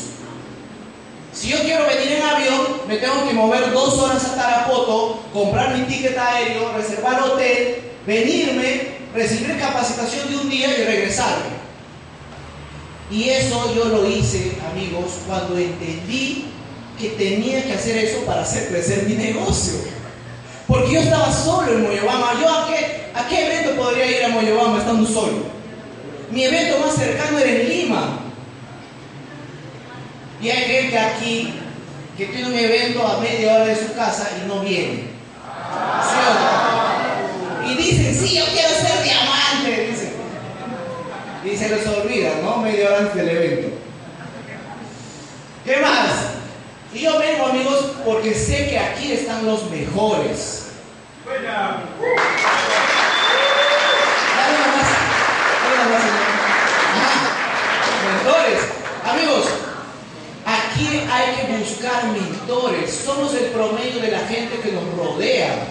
Si 1.32 1.48
yo 1.48 1.58
quiero 1.60 1.86
venir 1.86 2.12
en 2.12 2.22
avión, 2.22 2.60
me 2.86 2.96
tengo 2.96 3.26
que 3.26 3.32
mover 3.32 3.72
dos 3.72 3.94
horas 3.98 4.24
a 4.24 4.34
Tarapoto, 4.34 5.20
comprar 5.32 5.76
mi 5.76 5.84
ticket 5.84 6.16
aéreo, 6.16 6.72
reservar 6.76 7.22
hotel, 7.22 7.92
venirme, 8.06 8.98
recibir 9.14 9.58
capacitación 9.58 10.30
de 10.30 10.36
un 10.36 10.50
día 10.50 10.68
y 10.68 10.84
regresarme. 10.84 11.62
Y 13.10 13.30
eso 13.30 13.74
yo 13.74 13.86
lo 13.86 14.06
hice, 14.06 14.58
amigos, 14.70 15.12
cuando 15.26 15.56
entendí 15.56 16.46
que 16.98 17.10
tenía 17.10 17.64
que 17.64 17.74
hacer 17.74 17.96
eso 17.96 18.20
para 18.24 18.42
hacer 18.42 18.68
crecer 18.68 19.04
mi 19.08 19.14
negocio. 19.14 19.74
Porque 20.66 20.92
yo 20.92 21.00
estaba 21.00 21.32
solo 21.32 21.72
en 21.72 21.82
Moyobama. 21.82 22.40
¿Yo 22.40 22.48
a 22.48 22.68
qué, 22.68 23.10
a 23.14 23.26
qué 23.28 23.46
evento 23.46 23.82
podría 23.82 24.18
ir 24.18 24.24
a 24.24 24.28
Moyobama 24.28 24.78
estando 24.78 25.06
solo? 25.06 25.61
Mi 26.32 26.44
evento 26.44 26.78
más 26.78 26.94
cercano 26.94 27.38
era 27.38 27.50
en 27.50 27.68
Lima. 27.68 28.18
Y 30.40 30.48
hay 30.48 30.62
gente 30.64 30.98
aquí 30.98 31.54
que 32.16 32.26
tiene 32.26 32.46
un 32.48 32.54
evento 32.54 33.06
a 33.06 33.20
media 33.20 33.54
hora 33.54 33.66
de 33.66 33.76
su 33.76 33.94
casa 33.94 34.30
y 34.42 34.48
no 34.48 34.60
viene. 34.60 35.10
¿Sí 36.02 36.16
o 36.26 37.66
no? 37.66 37.70
Y 37.70 37.74
dicen, 37.76 38.14
sí, 38.18 38.38
yo 38.38 38.44
quiero 38.46 38.70
ser 38.70 39.02
diamante. 39.04 39.88
Dicen. 39.90 40.12
Y 41.44 41.56
se 41.56 41.68
les 41.68 41.86
olvida, 41.86 42.30
¿no? 42.42 42.56
Media 42.56 42.88
hora 42.88 42.98
antes 43.00 43.14
del 43.14 43.28
evento. 43.28 43.76
¿Qué 45.66 45.76
más? 45.76 46.10
Y 46.94 47.00
yo 47.00 47.18
vengo, 47.18 47.46
amigos, 47.46 47.92
porque 48.06 48.34
sé 48.34 48.70
que 48.70 48.78
aquí 48.78 49.12
están 49.12 49.44
los 49.44 49.70
mejores. 49.70 50.68
Dale 54.36 54.58
nomás, 54.58 56.02
señor. 56.02 56.21
Amigos, 59.04 59.46
Aquí 60.44 60.86
hay 61.10 61.46
que 61.46 61.58
buscar 61.58 62.04
mentores. 62.06 62.90
Somos 62.90 63.34
el 63.34 63.46
promedio 63.46 64.00
de 64.00 64.10
la 64.10 64.20
gente 64.20 64.58
que 64.58 64.72
nos 64.72 64.84
rodea. 64.96 65.66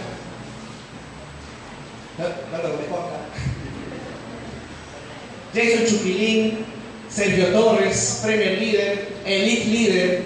Jason 5.53 5.85
Chupilín, 5.85 6.65
Sergio 7.09 7.47
Torres, 7.47 8.21
Premier 8.23 8.57
Leader, 8.59 9.13
Elite 9.25 10.23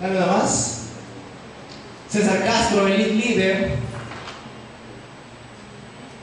dame 0.00 0.14
nada 0.14 0.38
más. 0.38 0.88
César 2.10 2.44
Castro, 2.44 2.88
Elite 2.88 3.14
Leader. 3.14 3.70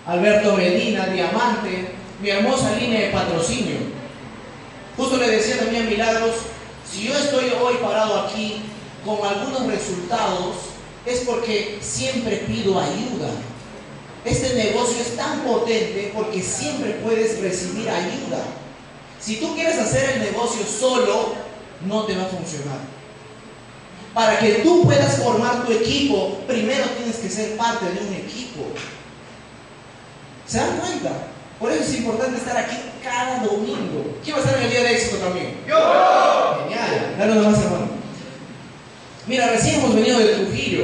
Alberto 0.05 0.57
Medina, 0.57 1.05
Diamante, 1.05 1.91
mi 2.21 2.29
hermosa 2.29 2.75
línea 2.75 3.01
de 3.01 3.09
patrocinio. 3.11 3.90
Justo 4.97 5.17
le 5.17 5.29
decía 5.29 5.57
también 5.59 5.87
a 5.87 5.89
Milagros, 5.89 6.35
si 6.89 7.03
yo 7.03 7.15
estoy 7.15 7.51
hoy 7.61 7.75
parado 7.81 8.21
aquí 8.21 8.61
con 9.05 9.25
algunos 9.25 9.65
resultados, 9.67 10.55
es 11.05 11.21
porque 11.21 11.79
siempre 11.81 12.37
pido 12.47 12.79
ayuda. 12.79 13.29
Este 14.23 14.53
negocio 14.53 15.01
es 15.01 15.15
tan 15.15 15.41
potente 15.41 16.11
porque 16.15 16.41
siempre 16.41 16.91
puedes 17.03 17.41
recibir 17.41 17.89
ayuda. 17.89 18.43
Si 19.19 19.37
tú 19.37 19.55
quieres 19.55 19.79
hacer 19.79 20.11
el 20.11 20.31
negocio 20.31 20.63
solo, 20.65 21.33
no 21.85 22.03
te 22.03 22.15
va 22.15 22.23
a 22.23 22.27
funcionar. 22.27 22.77
Para 24.13 24.37
que 24.39 24.55
tú 24.55 24.83
puedas 24.83 25.17
formar 25.17 25.65
tu 25.65 25.71
equipo, 25.71 26.39
primero 26.47 26.83
tienes 26.97 27.15
que 27.17 27.29
ser 27.29 27.55
parte 27.55 27.85
de 27.85 27.99
un 27.99 28.13
equipo. 28.13 28.65
¿Se 30.45 30.57
dan 30.57 30.77
cuenta? 30.77 31.11
Por 31.59 31.71
eso 31.71 31.83
es 31.83 31.99
importante 31.99 32.37
estar 32.37 32.57
aquí 32.57 32.75
cada 33.01 33.43
domingo. 33.43 34.17
¿Quién 34.23 34.35
va 34.35 34.39
a 34.39 34.43
estar 34.43 34.57
en 34.57 34.65
el 34.65 34.71
día 34.71 34.83
de 34.83 34.91
éxito 34.91 35.17
también? 35.17 35.57
Yo. 35.67 35.77
Genial. 36.63 37.15
Dale 37.17 37.35
nomás, 37.35 37.59
hermano. 37.61 37.87
Mira, 39.27 39.47
recién 39.47 39.75
hemos 39.75 39.95
venido 39.95 40.19
de 40.19 40.25
Trujillo. 40.25 40.83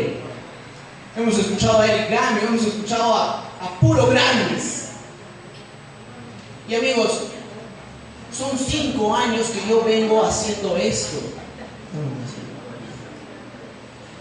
Hemos 1.38 1.52
escuchado 1.52 1.82
a 1.82 1.88
Eric 1.88 2.10
Grande, 2.10 2.42
hemos 2.48 2.66
escuchado 2.66 3.14
a, 3.14 3.44
puro 3.80 4.08
grandes. 4.08 4.88
Y 6.68 6.74
amigos, 6.74 7.26
son 8.36 8.58
cinco 8.58 9.16
años 9.16 9.46
que 9.50 9.70
yo 9.70 9.84
vengo 9.84 10.26
haciendo 10.26 10.76
esto. 10.78 11.18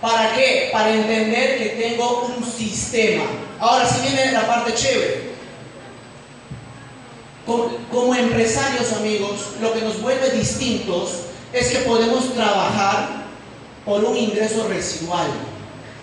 ¿Para 0.02 0.34
qué? 0.34 0.68
Para 0.70 0.90
entender 0.92 1.56
que 1.56 1.68
tengo 1.82 2.34
un 2.36 2.44
sistema. 2.44 3.24
Ahora 3.58 3.88
sí 3.88 4.02
viene 4.02 4.32
la 4.32 4.46
parte 4.46 4.74
chévere. 4.74 5.30
Como, 7.46 8.14
empresarios, 8.14 8.92
amigos, 8.92 9.54
lo 9.62 9.72
que 9.72 9.80
nos 9.80 10.02
vuelve 10.02 10.32
distintos 10.32 11.12
es 11.54 11.68
que 11.68 11.78
podemos 11.78 12.34
trabajar 12.34 13.24
por 13.86 14.04
un 14.04 14.18
ingreso 14.18 14.68
residual. 14.68 15.28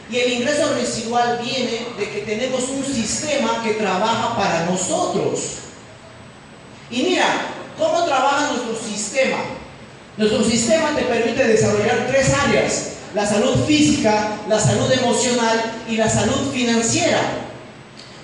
Y 0.10 0.18
el 0.18 0.34
ingreso 0.34 0.74
residual 0.74 1.40
viene 1.44 1.88
de 1.98 2.10
que 2.10 2.20
tenemos 2.22 2.64
un 2.70 2.86
sistema 2.86 3.64
que 3.64 3.74
trabaja 3.74 4.36
para 4.36 4.66
nosotros. 4.66 5.40
Y 6.92 7.04
mira, 7.04 7.26
¿cómo 7.78 8.04
trabaja 8.06 8.52
nuestro 8.52 8.76
sistema? 8.76 9.38
Nuestro 10.18 10.44
sistema 10.44 10.96
te 10.96 11.04
permite 11.04 11.48
desarrollar 11.48 12.08
tres 12.08 12.32
áreas. 12.34 12.90
La 13.16 13.26
salud 13.26 13.66
física, 13.66 14.38
la 14.50 14.60
salud 14.60 14.92
emocional 14.92 15.84
y 15.88 15.98
la 15.98 16.10
salud 16.10 16.52
financiera. 16.52 17.22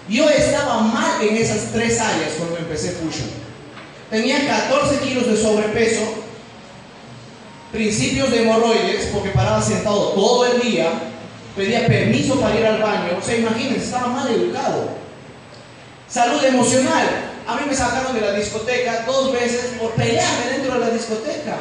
Yo 0.08 0.30
estaba 0.30 0.82
mal 0.82 1.22
en 1.22 1.38
esas 1.38 1.72
tres 1.72 2.00
áreas 2.00 2.32
cuando 2.38 2.58
empecé 2.58 2.92
Fusion. 2.92 3.30
Tenía 4.10 4.48
14 4.48 5.00
kilos 5.00 5.28
de 5.28 5.38
sobrepeso 5.38 6.30
principios 7.72 8.32
de 8.32 8.42
hemorroides, 8.42 9.10
porque 9.13 9.30
paraba 9.30 9.62
sentado 9.62 10.10
todo 10.10 10.46
el 10.46 10.62
día, 10.62 11.09
pedía 11.55 11.88
permiso 11.88 12.39
para 12.39 12.59
ir 12.59 12.65
al 12.65 12.81
baño. 12.81 13.17
O 13.19 13.21
sea, 13.21 13.38
imagínense, 13.38 13.85
estaba 13.85 14.07
mal 14.07 14.29
educado. 14.29 14.89
Salud 16.07 16.43
emocional. 16.43 17.07
A 17.47 17.55
mí 17.55 17.62
me 17.67 17.75
sacaron 17.75 18.13
de 18.13 18.21
la 18.21 18.33
discoteca 18.33 19.03
dos 19.05 19.31
veces 19.31 19.73
por 19.79 19.91
pelearme 19.91 20.51
dentro 20.51 20.73
de 20.75 20.79
la 20.79 20.89
discoteca. 20.91 21.57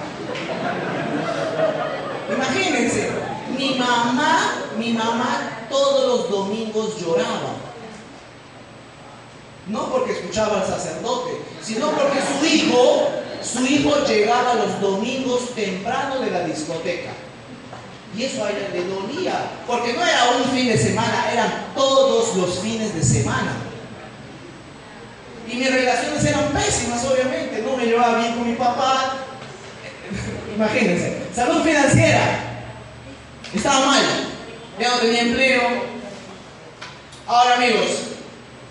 Imagínense, 2.35 3.11
mi 3.57 3.75
mamá, 3.75 4.65
mi 4.79 4.93
mamá 4.93 5.67
todos 5.69 6.07
los 6.07 6.31
domingos 6.31 7.01
lloraba. 7.01 7.57
No 9.67 9.91
porque 9.91 10.13
escuchaba 10.13 10.61
al 10.61 10.67
sacerdote, 10.67 11.33
sino 11.63 11.91
porque 11.91 12.19
su 12.21 12.47
hijo, 12.47 13.09
su 13.43 13.67
hijo 13.67 14.05
llegaba 14.07 14.55
los 14.55 14.81
domingos 14.81 15.55
temprano 15.55 16.21
de 16.21 16.31
la 16.31 16.45
discoteca. 16.45 17.11
Y 18.17 18.25
eso 18.25 18.45
a 18.45 18.51
ella 18.51 18.69
le 18.73 18.85
dolía, 18.85 19.51
porque 19.67 19.93
no 19.93 20.03
era 20.03 20.31
un 20.39 20.45
fin 20.51 20.69
de 20.69 20.79
semana, 20.79 21.31
eran 21.33 21.67
todos 21.75 22.37
los 22.37 22.59
fines 22.61 22.95
de 22.95 23.03
semana. 23.03 23.53
Y 25.51 25.57
mis 25.57 25.73
relaciones 25.73 26.25
eran 26.25 26.49
pésimas, 26.53 27.05
obviamente. 27.05 27.63
No 27.63 27.77
me 27.77 27.87
llevaba 27.87 28.19
bien 28.19 28.35
con 28.35 28.51
mi 28.51 28.57
papá. 28.57 29.15
Imagínense. 30.57 31.23
Salud 31.35 31.63
financiera. 31.63 32.41
Estaba 33.55 33.87
mal. 33.87 34.03
Ya 34.79 34.91
no 34.91 34.99
tenía 34.99 35.23
empleo. 35.23 35.63
Ahora, 37.27 37.57
amigos, 37.57 37.89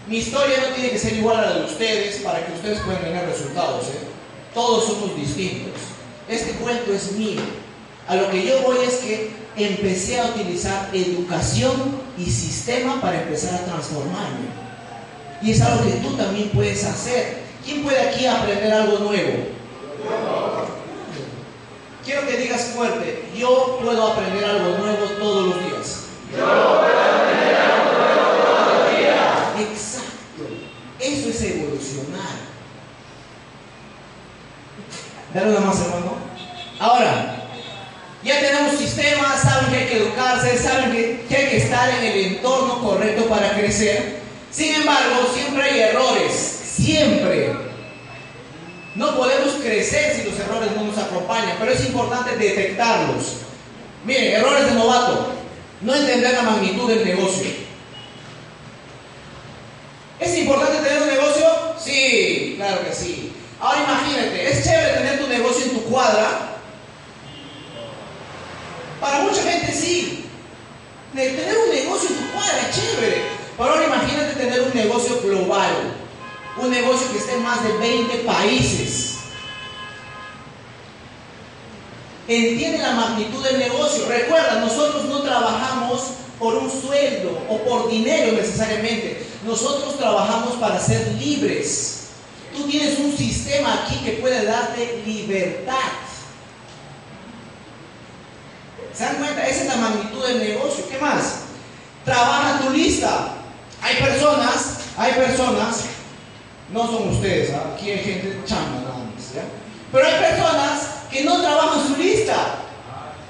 mi 0.08 0.18
historia 0.18 0.58
no 0.62 0.76
tiene 0.76 0.92
que 0.92 1.00
ser 1.00 1.14
igual 1.14 1.38
a 1.38 1.50
la 1.50 1.54
de 1.54 1.66
ustedes 1.66 2.18
para 2.18 2.46
que 2.46 2.54
ustedes 2.54 2.80
puedan 2.80 3.02
tener 3.02 3.26
resultados. 3.26 3.86
¿eh? 3.88 4.08
Todos 4.54 4.86
somos 4.86 5.16
distintos. 5.16 5.74
Este 6.28 6.52
cuento 6.54 6.94
es 6.94 7.12
mío. 7.14 7.42
A 8.08 8.16
lo 8.16 8.30
que 8.30 8.46
yo 8.46 8.62
voy 8.62 8.78
es 8.86 8.96
que 8.96 9.32
empecé 9.58 10.20
a 10.20 10.28
utilizar 10.28 10.90
educación 10.94 12.02
y 12.18 12.26
sistema 12.26 13.02
para 13.02 13.24
empezar 13.24 13.56
a 13.56 13.66
transformarme. 13.66 14.48
Y 15.42 15.52
es 15.52 15.62
algo 15.62 15.84
que 15.84 15.98
tú 15.98 16.16
también 16.16 16.50
puedes 16.50 16.84
hacer. 16.84 17.44
¿Quién 17.64 17.84
puede 17.84 18.00
aquí 18.00 18.26
aprender 18.26 18.72
algo 18.74 19.00
nuevo? 19.00 19.34
Quiero 22.04 22.26
que 22.26 22.38
digas 22.38 22.72
fuerte, 22.74 23.26
yo 23.38 23.80
puedo 23.84 24.08
aprender 24.08 24.46
algo 24.46 24.78
nuevo 24.78 25.06
todos 25.20 25.48
los 25.48 25.66
días. 25.66 26.04
Yo 26.32 26.38
puedo 26.38 26.80
aprender 26.80 27.56
algo 27.56 27.92
nuevo 27.98 28.46
todos 28.46 28.80
los 28.80 28.98
días. 28.98 29.70
Exacto. 29.70 30.44
Eso 31.00 31.30
es 31.30 31.42
evolucionar. 31.42 32.38
Dale 35.34 35.50
una 35.50 35.60
más, 35.60 35.80
hermano. 35.82 36.18
Ahora, 36.80 37.44
ya 38.24 38.40
tenemos 38.40 38.78
sistemas, 38.78 39.42
saben 39.42 39.70
que 39.72 39.78
hay 39.78 39.88
que 39.88 39.98
educarse, 39.98 40.58
saben 40.58 40.92
que, 40.92 41.26
que 41.28 41.36
hay 41.36 41.50
que 41.50 41.58
estar 41.58 41.90
en 41.90 42.04
el 42.04 42.26
entorno 42.26 42.82
correcto 42.82 43.26
para 43.26 43.52
crecer. 43.52 44.18
Sin 44.52 44.74
embargo, 44.74 45.30
siempre 45.34 45.64
hay 45.64 45.80
errores, 45.82 46.34
siempre. 46.34 47.54
No 48.96 49.16
podemos 49.16 49.54
crecer 49.62 50.16
si 50.16 50.30
los 50.30 50.40
errores 50.40 50.72
no 50.76 50.86
nos 50.86 50.98
acompañan, 50.98 51.58
pero 51.60 51.72
es 51.72 51.86
importante 51.86 52.36
detectarlos. 52.36 53.42
Miren, 54.04 54.34
errores 54.36 54.66
de 54.66 54.72
novato. 54.72 55.34
No 55.82 55.94
entender 55.94 56.34
la 56.34 56.42
magnitud 56.42 56.90
del 56.90 57.06
negocio. 57.06 57.46
¿Es 60.20 60.38
importante 60.40 60.78
tener 60.82 61.04
un 61.04 61.10
negocio? 61.10 61.46
Sí, 61.80 62.56
claro 62.58 62.84
que 62.84 62.96
sí. 62.96 63.34
Ahora 63.60 63.84
imagínate, 63.84 64.52
es 64.52 64.64
chévere 64.64 64.94
tener 64.94 65.20
tu 65.20 65.28
negocio 65.28 65.66
en 65.66 65.72
tu 65.72 65.84
cuadra. 65.84 66.58
Para 69.00 69.20
mucha 69.20 69.44
gente 69.44 69.72
sí. 69.72 70.26
Tener 71.14 71.58
un 71.58 71.76
negocio 71.76 72.10
en 72.10 72.16
tu 72.16 72.32
cuadra 72.32 72.70
es 72.70 72.76
chévere. 72.76 73.38
Pero 73.58 73.70
ahora 73.70 73.86
imagínate 73.86 74.34
tener 74.36 74.62
un 74.62 74.74
negocio 74.74 75.20
global, 75.22 75.72
un 76.58 76.70
negocio 76.70 77.12
que 77.12 77.18
esté 77.18 77.34
en 77.34 77.44
más 77.44 77.64
de 77.64 77.74
20 77.74 78.18
países. 78.20 79.16
Entiende 82.28 82.78
la 82.78 82.92
magnitud 82.92 83.44
del 83.44 83.58
negocio. 83.58 84.06
Recuerda, 84.08 84.60
nosotros 84.60 85.06
no 85.06 85.22
trabajamos 85.22 86.02
por 86.38 86.56
un 86.56 86.70
sueldo 86.70 87.37
o 87.50 87.58
por 87.60 87.90
dinero 87.90 88.34
necesariamente. 88.34 89.26
Nosotros 89.46 89.98
trabajamos 89.98 90.56
para 90.56 90.80
ser 90.80 91.14
libres. 91.20 92.10
Tú 92.56 92.68
tienes 92.68 92.98
un 93.00 93.16
sistema 93.16 93.84
aquí 93.84 93.98
que 94.04 94.14
puede 94.14 94.46
darte 94.46 95.04
libertad. 95.06 95.76
¿Se 98.94 99.04
dan 99.04 99.18
cuenta? 99.18 99.46
Esa 99.46 99.62
es 99.62 99.68
la 99.68 99.76
magnitud 99.76 100.26
del 100.26 100.40
negocio. 100.40 100.86
¿Qué 100.90 100.98
más? 100.98 101.42
Trabaja 102.04 102.62
tu 102.62 102.72
lista. 102.72 103.36
Hay 103.82 103.96
personas, 103.98 104.78
hay 104.98 105.14
personas, 105.14 105.84
no 106.74 106.88
son 106.88 107.10
ustedes, 107.10 107.52
aquí 107.54 107.92
hay 107.92 108.00
gente 108.00 108.42
chamba 108.46 108.82
nada 108.82 108.98
más. 108.98 109.24
Pero 109.92 110.06
hay 110.06 110.14
personas 110.16 110.88
que 111.12 111.24
no 111.24 111.42
trabajan 111.42 111.88
su 111.88 111.96
lista. 111.96 112.36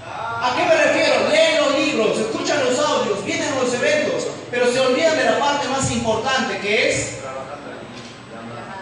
¿A 0.06 0.56
qué 0.56 0.64
me 0.64 0.84
refiero? 0.84 1.30
Leen 1.30 1.58
los 1.58 1.80
libros, 1.80 2.18
escuchan 2.18 2.64
los 2.64 2.80
audios, 2.80 3.26
vienen 3.26 3.54
los 3.56 3.74
eventos, 3.74 4.07
pero 4.52 4.72
se 4.72 4.80
olvidan 4.80 5.18
de 5.18 5.26
la 5.26 5.40
parte 5.40 5.68
más 5.68 5.92
importante 5.92 6.60
que 6.60 6.90
es 6.90 7.18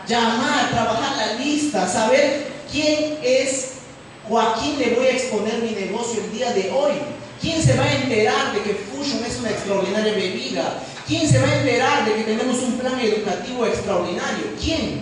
llamar, 0.08 0.70
trabajar 0.70 1.18
la 1.18 1.34
lista, 1.34 1.88
saber 1.88 2.48
quién 2.72 3.18
es 3.24 3.74
o 4.30 4.40
a 4.40 4.56
quién 4.56 4.80
le 4.80 4.96
voy 4.96 5.08
a 5.08 5.12
exponer 5.12 5.60
mi 5.60 5.72
negocio 5.72 6.22
el 6.24 6.32
día 6.32 6.54
de 6.54 6.72
hoy. 6.72 6.94
¿Quién 7.42 7.62
se 7.62 7.78
va 7.78 7.84
a 7.84 7.94
enterar 7.94 8.54
de 8.54 8.62
que 8.62 8.74
Fusion 8.74 9.24
es 9.24 9.38
una 9.40 9.50
extraordinaria 9.50 10.14
bebida? 10.14 10.80
¿Quién 11.08 11.30
se 11.30 11.40
va 11.40 11.48
a 11.48 11.56
enterar 11.58 12.06
de 12.06 12.16
que 12.16 12.24
tenemos 12.24 12.58
un 12.60 12.78
plan 12.78 13.00
educativo 13.00 13.66
extraordinario? 13.66 14.46
¿Quién? 14.60 15.02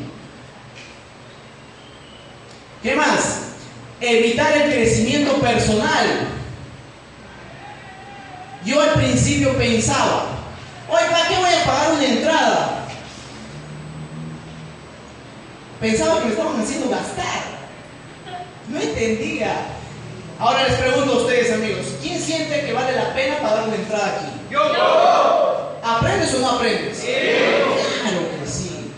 ¿Qué 2.82 2.96
más? 2.96 3.40
Evitar 4.02 4.58
el 4.58 4.74
crecimiento 4.74 5.36
personal. 5.36 6.28
Yo 8.66 8.82
al 8.82 8.94
principio 8.94 9.58
pensaba, 9.58 10.33
oye, 10.94 11.10
¿para 11.12 11.28
qué 11.28 11.36
voy 11.38 11.50
a 11.50 11.66
pagar 11.66 11.92
una 11.94 12.06
entrada? 12.06 12.86
Pensaba 15.80 16.20
que 16.20 16.26
me 16.26 16.32
estaban 16.32 16.62
haciendo 16.62 16.90
gastar. 16.90 17.44
No 18.70 18.80
entendía. 18.80 19.54
Ahora 20.40 20.68
les 20.68 20.78
pregunto 20.78 21.14
a 21.14 21.18
ustedes, 21.18 21.52
amigos, 21.54 21.86
¿quién 22.02 22.20
siente 22.22 22.66
que 22.66 22.74
vale 22.74 22.94
la 22.94 23.14
pena 23.14 23.40
pagar 23.40 23.68
una 23.68 23.76
entrada 23.76 24.16
aquí? 24.16 24.26
Yo. 24.50 24.60
¿Aprendes 25.84 26.34
o 26.36 26.40
no 26.40 26.52
aprendes? 26.52 26.98
Sí. 26.98 27.08
Claro 28.02 28.22
que 28.40 28.50
sí. 28.50 28.92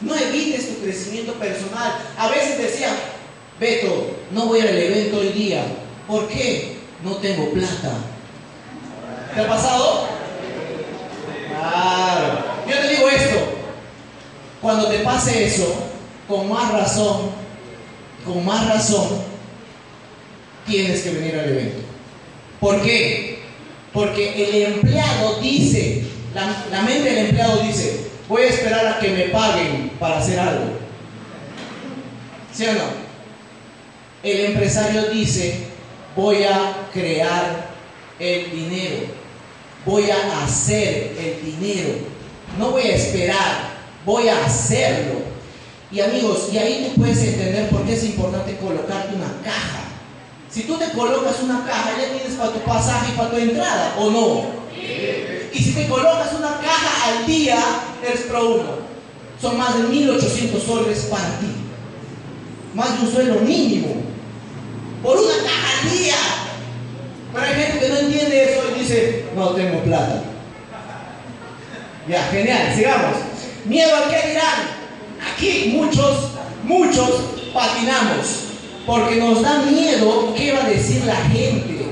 No 0.00 0.16
evites 0.16 0.68
tu 0.68 0.82
crecimiento 0.82 1.34
personal. 1.34 1.98
A 2.16 2.28
veces 2.28 2.58
decía, 2.58 2.88
Beto, 3.58 4.16
no 4.30 4.46
voy 4.46 4.60
al 4.60 4.76
evento 4.76 5.18
hoy 5.18 5.28
día. 5.28 5.62
¿Por 6.06 6.26
qué? 6.28 6.78
No 7.04 7.16
tengo 7.16 7.50
plata. 7.50 7.92
¿Te 9.34 9.40
ha 9.42 9.48
pasado? 9.48 10.08
Claro. 11.60 12.44
Yo 12.68 12.76
te 12.76 12.88
digo 12.88 13.08
esto. 13.08 13.38
Cuando 14.60 14.88
te 14.88 14.98
pase 14.98 15.46
eso, 15.46 15.74
con 16.28 16.48
más 16.48 16.72
razón, 16.72 17.30
con 18.24 18.44
más 18.44 18.68
razón, 18.68 19.22
tienes 20.66 21.00
que 21.02 21.10
venir 21.10 21.34
al 21.38 21.48
evento. 21.48 21.80
¿Por 22.60 22.82
qué? 22.82 23.40
Porque 23.92 24.44
el 24.44 24.74
empleado 24.74 25.40
dice, 25.40 26.04
la, 26.34 26.64
la, 26.70 26.82
mente 26.82 27.10
del 27.10 27.26
empleado 27.26 27.62
dice, 27.62 28.10
voy 28.28 28.42
a 28.42 28.48
esperar 28.48 28.86
a 28.86 28.98
que 29.00 29.08
me 29.08 29.24
paguen 29.30 29.92
para 29.98 30.18
hacer 30.18 30.38
algo. 30.38 30.66
¿Sí 32.52 32.66
o 32.66 32.72
no? 32.74 33.00
El 34.22 34.44
empresario 34.46 35.04
dice, 35.10 35.66
voy 36.14 36.44
a 36.44 36.88
crear 36.92 37.70
el 38.18 38.50
dinero, 38.50 39.06
voy 39.86 40.10
a 40.10 40.44
hacer 40.44 41.16
el 41.18 41.44
dinero, 41.44 41.94
no 42.58 42.70
voy 42.70 42.82
a 42.82 42.96
esperar, 42.96 43.70
voy 44.04 44.28
a 44.28 44.44
hacerlo. 44.44 45.20
Y 45.92 46.00
amigos, 46.00 46.48
y 46.52 46.58
ahí 46.58 46.88
tú 46.88 47.00
puedes 47.00 47.18
entender 47.18 47.68
por 47.68 47.84
qué 47.84 47.94
es 47.94 48.04
importante 48.04 48.56
colocarte 48.56 49.14
una 49.14 49.32
caja. 49.42 49.80
Si 50.48 50.62
tú 50.62 50.76
te 50.76 50.90
colocas 50.90 51.40
una 51.42 51.64
caja, 51.64 51.92
ya 51.98 52.12
tienes 52.12 52.36
para 52.38 52.52
tu 52.52 52.60
pasaje 52.60 53.12
y 53.12 53.16
para 53.16 53.30
tu 53.30 53.36
entrada, 53.36 53.94
¿o 53.98 54.10
no? 54.10 54.44
Y 55.52 55.58
si 55.58 55.72
te 55.72 55.88
colocas 55.88 56.32
una 56.32 56.60
caja 56.60 57.08
al 57.08 57.26
día, 57.26 57.58
eres 58.06 58.22
pro 58.22 58.54
uno. 58.54 58.90
Son 59.40 59.56
más 59.56 59.76
de 59.76 59.84
1.800 59.88 60.64
soles 60.64 60.98
para 61.10 61.38
ti. 61.40 61.46
Más 62.74 62.98
de 62.98 63.06
un 63.06 63.12
sueldo 63.12 63.40
mínimo. 63.40 63.96
Por 65.02 65.18
una 65.18 65.34
caja 65.34 65.80
al 65.82 65.90
día. 65.90 66.14
Pero 67.32 67.46
hay 67.46 67.54
gente 67.54 67.78
que 67.78 67.88
no 67.88 67.98
entiende 67.98 68.52
eso 68.52 68.62
y 68.74 68.80
dice, 68.80 69.19
no 69.34 69.48
tengo 69.50 69.80
plata. 69.80 70.22
Ya, 72.08 72.22
genial, 72.24 72.74
sigamos. 72.74 73.16
Miedo 73.64 73.94
al 73.94 74.10
que 74.10 74.28
dirán. 74.28 74.80
Aquí 75.32 75.72
muchos, 75.74 76.30
muchos 76.64 77.10
patinamos. 77.52 78.44
Porque 78.86 79.16
nos 79.16 79.42
da 79.42 79.58
miedo 79.62 80.34
qué 80.34 80.52
va 80.52 80.64
a 80.64 80.68
decir 80.68 81.04
la 81.04 81.16
gente. 81.16 81.90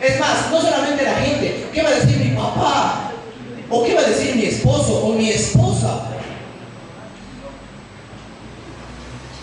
Es 0.00 0.20
más, 0.20 0.50
no 0.50 0.60
solamente 0.60 1.02
la 1.02 1.14
gente, 1.14 1.66
¿qué 1.72 1.82
va 1.82 1.88
a 1.88 1.94
decir 1.94 2.18
mi 2.18 2.36
papá? 2.36 3.10
¿O 3.70 3.82
qué 3.82 3.94
va 3.94 4.02
a 4.02 4.08
decir 4.08 4.36
mi 4.36 4.44
esposo 4.44 5.04
o 5.04 5.14
mi 5.14 5.30
esposa? 5.30 6.02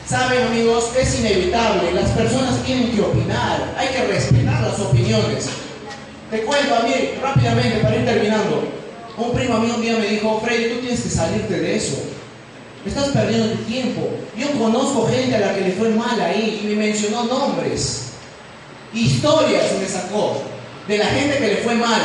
Saben 0.07 0.43
amigos, 0.43 0.91
es 0.97 1.19
inevitable, 1.19 1.91
las 1.93 2.11
personas 2.11 2.63
tienen 2.63 2.91
que 2.91 3.01
opinar, 3.01 3.73
hay 3.75 3.87
que 3.87 4.03
respetar 4.03 4.61
las 4.61 4.79
opiniones. 4.79 5.49
Te 6.34 6.41
cuento 6.41 6.74
a 6.74 6.80
mí 6.80 7.12
rápidamente 7.22 7.78
para 7.82 7.96
ir 7.96 8.06
terminando. 8.06 8.67
Un 9.17 9.34
primo 9.36 9.60
mío 9.60 9.76
un 9.76 9.84
día 9.84 9.98
me 9.98 10.08
dijo, 10.08 10.41
Freddy, 10.43 10.74
tú 10.74 10.80
tienes 10.80 11.02
que 11.02 11.10
salirte 11.10 11.60
de 11.60 11.76
eso. 11.76 11.96
Estás 12.84 13.10
perdiendo 13.10 13.54
tu 13.54 13.63
tiempo. 13.65 14.10
Yo 14.36 14.50
conozco 14.54 15.08
gente 15.08 15.36
a 15.36 15.39
la 15.41 15.54
que 15.54 15.62
le 15.62 15.74
fue 15.74 15.89
mal 15.89 16.19
ahí 16.19 16.60
y 16.63 16.67
me 16.69 16.88
mencionó 16.88 17.26
nombres. 17.26 18.13
Historias 18.96 19.74
me 19.80 19.88
sacó 19.88 20.41
de 20.88 20.98
la 20.98 21.06
gente 21.06 21.38
que 21.38 21.48
le 21.50 21.58
fue 21.58 21.76
mal. 21.76 22.02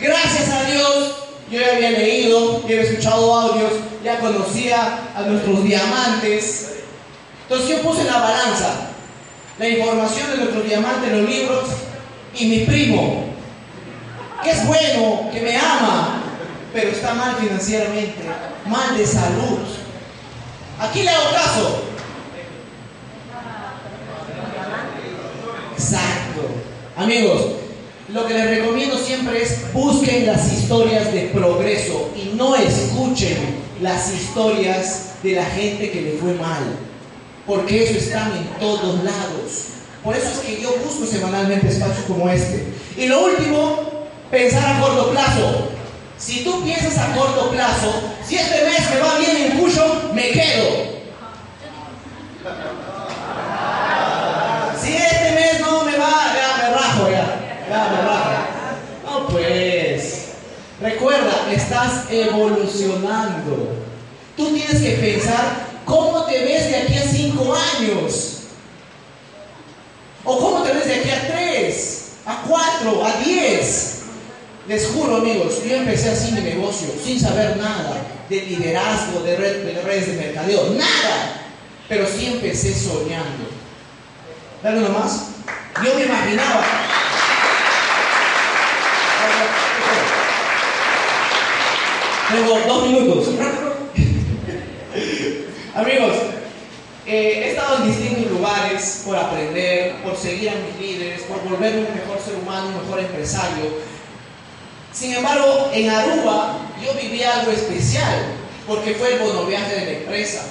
Gracias 0.00 0.48
a 0.48 0.62
Dios, 0.62 1.16
yo 1.50 1.60
ya 1.60 1.74
había 1.74 1.90
leído, 1.90 2.60
ya 2.60 2.76
había 2.76 2.82
escuchado 2.82 3.34
audios, 3.34 3.72
ya 4.04 4.20
conocía 4.20 5.10
a 5.16 5.22
nuestros 5.22 5.64
diamantes. 5.64 6.74
Entonces 7.42 7.68
yo 7.70 7.82
puse 7.82 8.04
la 8.04 8.18
balanza 8.18 8.88
la 9.58 9.68
información 9.68 10.30
de 10.30 10.36
nuestros 10.38 10.64
diamantes, 10.64 11.12
los 11.12 11.28
libros, 11.28 11.64
y 12.38 12.46
mi 12.46 12.58
primo, 12.60 13.24
que 14.42 14.50
es 14.50 14.66
bueno, 14.66 15.30
que 15.32 15.40
me 15.40 15.56
ama, 15.56 16.22
pero 16.72 16.90
está 16.90 17.14
mal 17.14 17.36
financieramente, 17.36 18.14
mal 18.66 18.96
de 18.96 19.06
salud. 19.06 19.58
Aquí 20.80 21.02
le 21.02 21.10
hago 21.10 21.30
caso. 21.32 21.82
Exacto. 25.72 26.48
Amigos, 26.96 27.42
lo 28.08 28.26
que 28.26 28.34
les 28.34 28.58
recomiendo 28.58 28.98
siempre 28.98 29.42
es 29.42 29.72
busquen 29.72 30.26
las 30.26 30.52
historias 30.52 31.12
de 31.12 31.30
progreso 31.34 32.10
y 32.16 32.34
no 32.36 32.56
escuchen 32.56 33.62
las 33.80 34.12
historias 34.12 35.14
de 35.22 35.32
la 35.32 35.44
gente 35.44 35.90
que 35.90 36.02
le 36.02 36.12
fue 36.12 36.34
mal, 36.34 36.76
porque 37.46 37.84
eso 37.84 37.98
está 37.98 38.26
en 38.36 38.60
todos 38.60 39.02
lados. 39.04 39.66
Por 40.02 40.16
eso 40.16 40.28
es 40.28 40.38
que 40.38 40.60
yo 40.60 40.74
busco 40.84 41.06
semanalmente 41.06 41.68
espacios 41.68 42.06
como 42.06 42.28
este. 42.28 42.72
Y 42.96 43.06
lo 43.06 43.24
último, 43.24 44.08
pensar 44.30 44.76
a 44.76 44.80
corto 44.80 45.10
plazo. 45.10 45.68
Si 46.18 46.42
tú 46.42 46.62
piensas 46.64 46.98
a 46.98 47.14
corto 47.14 47.50
plazo, 47.50 47.92
si 48.26 48.36
este 48.36 48.64
mes 48.64 48.90
me 48.90 49.00
va 49.00 49.18
bien 49.18 49.36
en 49.36 49.58
Cuyo, 49.58 50.10
me 50.12 50.30
quedo. 50.30 50.92
Si 54.82 54.92
este 54.92 55.32
mes 55.34 55.60
no 55.60 55.84
me 55.84 55.96
va, 55.96 56.32
ya 56.34 56.56
me 56.62 56.74
rajo, 56.74 57.10
ya. 57.10 57.64
Ya 57.68 57.88
me 57.90 58.02
rajo. 58.02 58.30
No, 59.04 59.28
pues. 59.28 60.32
Recuerda, 60.80 61.52
estás 61.52 62.10
evolucionando. 62.10 63.76
Tú 64.36 64.52
tienes 64.52 64.82
que 64.82 64.90
pensar 64.92 65.66
cómo 65.84 66.24
te 66.24 66.44
ves 66.44 66.70
de 66.70 66.76
aquí 66.76 66.94
a 66.98 67.02
cinco 67.02 67.54
años. 67.54 68.41
¿O 70.24 70.38
cómo 70.38 70.62
te 70.62 70.72
ves 70.72 70.86
de 70.86 70.94
aquí 70.94 71.10
a 71.10 71.26
tres, 71.26 72.12
a 72.24 72.42
cuatro, 72.46 73.04
a 73.04 73.12
diez? 73.24 74.02
Les 74.68 74.86
juro, 74.88 75.16
amigos, 75.16 75.64
yo 75.68 75.76
empecé 75.76 76.10
así 76.10 76.32
mi 76.32 76.42
negocio, 76.42 76.88
sin 77.04 77.18
saber 77.18 77.56
nada 77.56 78.00
de 78.28 78.40
liderazgo, 78.42 79.20
de, 79.20 79.36
redes 79.36 80.06
de 80.06 80.12
mercadeo, 80.12 80.70
nada. 80.70 81.42
Pero 81.88 82.06
sí 82.06 82.26
empecé 82.26 82.72
soñando. 82.72 83.50
Dale 84.62 84.80
nomás. 84.80 85.30
Yo 85.84 85.94
me 85.96 86.04
imaginaba. 86.04 86.64
Tengo 92.30 92.60
dos 92.66 92.88
minutos. 92.88 93.28
amigos, 95.74 96.16
eh, 97.12 97.44
he 97.44 97.50
estado 97.50 97.76
en 97.76 97.88
distintos 97.88 98.32
lugares 98.32 99.02
por 99.04 99.16
aprender, 99.18 99.96
por 100.02 100.16
seguir 100.16 100.48
a 100.48 100.54
mis 100.54 100.80
líderes, 100.80 101.22
por 101.24 101.42
volverme 101.42 101.80
un 101.80 101.94
mejor 101.94 102.18
ser 102.24 102.36
humano, 102.36 102.68
un 102.68 102.82
mejor 102.86 103.00
empresario. 103.00 103.64
Sin 104.94 105.12
embargo, 105.12 105.70
en 105.74 105.90
Aruba 105.90 106.56
yo 106.82 106.94
viví 106.94 107.22
algo 107.22 107.52
especial, 107.52 108.32
porque 108.66 108.94
fue 108.94 109.12
el 109.12 109.18
bono 109.20 109.44
viaje 109.44 109.74
de 109.74 109.84
la 109.84 109.92
empresa. 109.98 110.42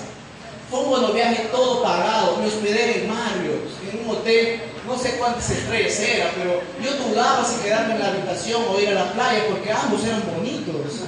Fue 0.69 0.82
un 0.82 0.89
bono 0.91 1.13
viaje 1.13 1.50
todo 1.52 1.82
pagado, 1.82 2.38
me 2.38 2.45
hospedé 2.45 3.02
en 3.02 3.10
Marriott, 3.10 3.65
en 3.91 4.06
un 4.06 4.15
hotel, 4.15 4.62
no 4.88 4.97
sé 4.97 5.15
cuántas 5.17 5.50
estrellas 5.50 6.00
era, 6.00 6.32
pero 6.38 6.62
yo 6.84 7.08
dudaba 7.08 7.43
si 7.43 7.60
quedarme 7.63 7.95
en 7.95 8.02
la 8.02 8.08
habitación 8.10 8.62
o 8.69 8.80
ir 8.80 8.89
a 8.89 8.93
la 8.93 9.13
playa, 9.13 9.45
porque 9.50 9.71
ambos 9.71 10.06
eran 10.06 10.24
bonitos. 10.36 11.06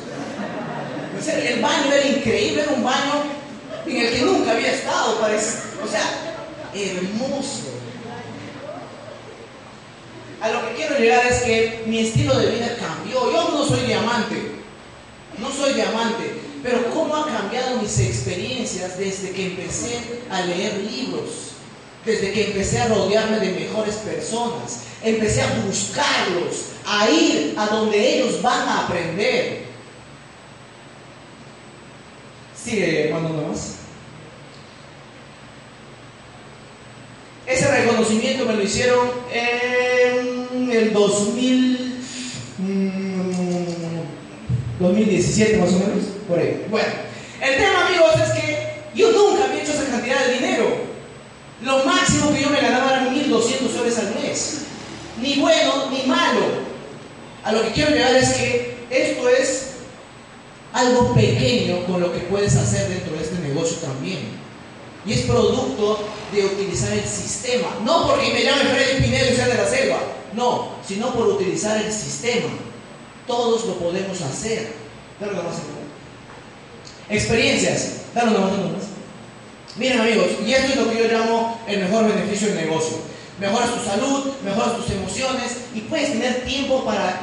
El 1.28 1.62
baño 1.62 1.94
era 1.94 2.08
increíble, 2.08 2.63
era 2.63 2.72
un 2.72 2.84
baño 2.84 3.42
en 3.86 3.98
el 3.98 4.13
que 4.13 4.22
nunca 4.22 4.52
había 4.52 4.74
estado, 4.74 5.19
parece. 5.19 5.60
O 5.84 5.88
sea, 5.88 6.04
hermoso. 6.74 7.74
A 10.41 10.50
lo 10.50 10.67
que 10.67 10.76
quiero 10.76 10.98
llegar 11.00 11.26
es 11.26 11.43
que 11.43 11.84
mi 11.86 12.00
estilo 12.00 12.38
de 12.38 12.52
vida 12.52 12.76
cambió. 12.78 13.32
Yo 13.32 13.50
no 13.52 13.65
soy 13.65 13.82
diamante, 13.86 14.56
no 15.38 15.50
soy 15.52 15.74
diamante, 15.74 16.41
pero 16.62 16.89
cómo 16.93 17.15
han 17.15 17.34
cambiado 17.34 17.82
mis 17.82 17.98
experiencias 18.00 18.98
desde 18.98 19.32
que 19.32 19.48
empecé 19.48 20.00
a 20.30 20.41
leer 20.41 20.80
libros, 20.80 21.54
desde 22.06 22.34
que 22.34 22.48
empecé 22.48 22.82
a 22.82 22.88
rodearme 22.88 23.39
de 23.39 23.52
mejores 23.52 23.96
personas, 23.96 24.82
empecé 25.02 25.41
a 25.43 25.54
buscarlos, 25.65 26.72
a 26.86 27.10
ir 27.10 27.56
a 27.58 27.67
donde 27.67 28.15
ellos 28.15 28.41
van 28.41 28.67
a 28.67 28.86
aprender. 28.86 29.62
Sigue, 32.63 33.10
hermano, 33.10 33.30
más. 33.30 33.76
Ese 37.45 37.67
reconocimiento 37.69 38.45
me 38.45 38.54
lo 38.54 38.63
hicieron 38.63 39.10
en 39.34 40.71
el 40.71 40.93
2000, 40.93 41.99
2017 44.80 45.58
mm, 45.58 45.60
más 45.60 45.69
o 45.69 45.80
menos, 45.80 46.04
por 46.28 46.39
ahí. 46.39 46.65
Bueno, 46.69 46.88
el 47.41 47.58
tema 47.58 47.88
amigos 47.88 48.13
es 48.15 48.41
que 48.41 48.73
yo 48.95 49.12
nunca 49.12 49.43
había 49.43 49.62
hecho 49.62 49.73
esa 49.73 49.91
cantidad 49.91 50.26
de 50.26 50.34
dinero. 50.36 50.93
Lo 51.63 51.84
máximo 51.84 52.34
que 52.34 52.43
yo 52.43 52.49
me 52.49 52.62
ganaba 52.62 52.91
eran 52.91 53.13
1.200 53.13 53.76
soles 53.76 53.97
al 53.99 54.15
mes. 54.15 54.60
Ni 55.21 55.36
bueno 55.36 55.89
ni 55.91 56.08
malo. 56.08 56.63
A 57.43 57.52
lo 57.52 57.62
que 57.63 57.71
quiero 57.71 57.91
llegar 57.91 58.15
es 58.15 58.34
que 58.34 58.78
esto 58.89 59.28
es 59.28 59.62
algo 60.73 61.13
pequeño 61.13 61.86
con 61.86 62.01
lo 62.01 62.12
que 62.12 62.19
puedes 62.21 62.55
hacer 62.55 62.89
dentro 62.89 63.15
de 63.15 63.23
este 63.23 63.39
negocio 63.39 63.77
también. 63.77 64.43
Y 65.05 65.13
es 65.13 65.21
producto 65.21 65.99
de 66.33 66.45
utilizar 66.45 66.91
el 66.93 67.05
sistema. 67.05 67.67
No 67.86 68.07
porque 68.07 68.33
me 68.33 68.43
llame 68.43 68.65
Freddy 68.65 69.03
Pineda 69.03 69.29
y 69.29 69.36
sea 69.36 69.47
de 69.47 69.55
la 69.55 69.67
selva. 69.67 69.99
No, 70.33 70.69
sino 70.86 71.13
por 71.13 71.27
utilizar 71.27 71.77
el 71.77 71.91
sistema. 71.91 72.49
Todos 73.27 73.65
lo 73.65 73.75
podemos 73.75 74.19
hacer. 74.21 74.73
Dale 75.19 75.33
más, 75.33 75.43
Experiencias. 77.09 78.01
Dale 78.15 78.31
más, 78.31 78.51
más. 78.51 78.83
Miren 79.75 80.01
amigos, 80.01 80.27
y 80.45 80.53
esto 80.53 80.73
es 80.73 80.75
lo 80.75 80.91
que 80.91 80.99
yo 80.99 81.07
llamo 81.07 81.59
el 81.67 81.79
mejor 81.79 82.07
beneficio 82.07 82.49
del 82.49 82.67
negocio. 82.67 82.97
Mejoras 83.39 83.73
tu 83.73 83.83
salud, 83.83 84.31
mejoras 84.43 84.77
tus 84.77 84.91
emociones 84.91 85.57
y 85.73 85.81
puedes 85.81 86.12
tener 86.12 86.45
tiempo 86.45 86.86
para 86.86 87.19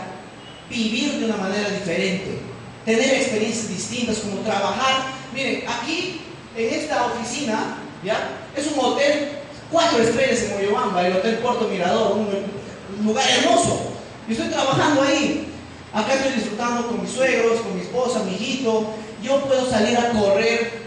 vivir 0.68 1.18
de 1.18 1.26
una 1.26 1.36
manera 1.36 1.70
diferente. 1.70 2.49
Tener 2.90 3.14
experiencias 3.14 3.68
distintas 3.68 4.18
como 4.18 4.40
trabajar. 4.40 5.12
Miren, 5.32 5.62
aquí 5.68 6.22
en 6.56 6.74
esta 6.74 7.06
oficina, 7.06 7.76
¿ya? 8.02 8.30
Es 8.56 8.66
un 8.66 8.84
hotel, 8.84 9.28
cuatro 9.70 10.02
estrellas 10.02 10.42
en 10.42 10.54
Moyobamba, 10.54 11.06
el 11.06 11.12
Hotel 11.12 11.36
Puerto 11.36 11.68
Mirador, 11.68 12.16
un, 12.16 13.06
lugar 13.06 13.24
hermoso. 13.30 13.92
Y 14.28 14.32
estoy 14.32 14.48
trabajando 14.48 15.02
ahí. 15.02 15.46
Acá 15.94 16.14
estoy 16.14 16.32
disfrutando 16.32 16.88
con 16.88 17.00
mis 17.00 17.12
suegros, 17.12 17.60
con 17.60 17.76
mi 17.76 17.82
esposa, 17.82 18.24
mi 18.24 18.32
hijito. 18.32 18.86
Yo 19.22 19.40
puedo 19.42 19.70
salir 19.70 19.96
a 19.96 20.08
correr. 20.08 20.80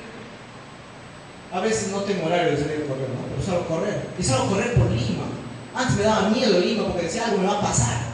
A 1.54 1.62
veces 1.62 1.88
no 1.94 2.00
tengo 2.00 2.26
horario 2.26 2.52
de 2.52 2.58
salir 2.58 2.84
a 2.84 2.88
correr, 2.90 3.08
pero 3.30 3.46
salgo 3.46 3.62
a 3.62 3.68
correr. 3.68 4.08
Y 4.20 4.24
salgo 4.24 4.44
a 4.44 4.50
correr 4.50 4.74
por 4.74 4.92
Lima. 4.92 5.24
Antes 5.74 5.96
me 5.96 6.04
daba 6.04 6.28
miedo 6.28 6.60
Lima 6.60 6.84
porque 6.84 7.04
decía 7.04 7.28
algo 7.28 7.38
me 7.38 7.48
va 7.48 7.60
a 7.60 7.62
pasar. 7.62 8.13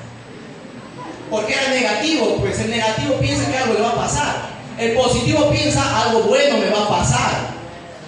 Porque 1.29 1.53
era 1.53 1.69
negativo, 1.69 2.37
pues 2.39 2.59
el 2.59 2.71
negativo 2.71 3.15
piensa 3.19 3.49
que 3.49 3.57
algo 3.57 3.73
le 3.73 3.81
va 3.81 3.89
a 3.89 3.95
pasar. 3.95 4.49
El 4.77 4.93
positivo 4.93 5.49
piensa 5.51 6.03
algo 6.03 6.21
bueno 6.23 6.57
me 6.57 6.69
va 6.69 6.85
a 6.85 6.89
pasar. 6.89 7.49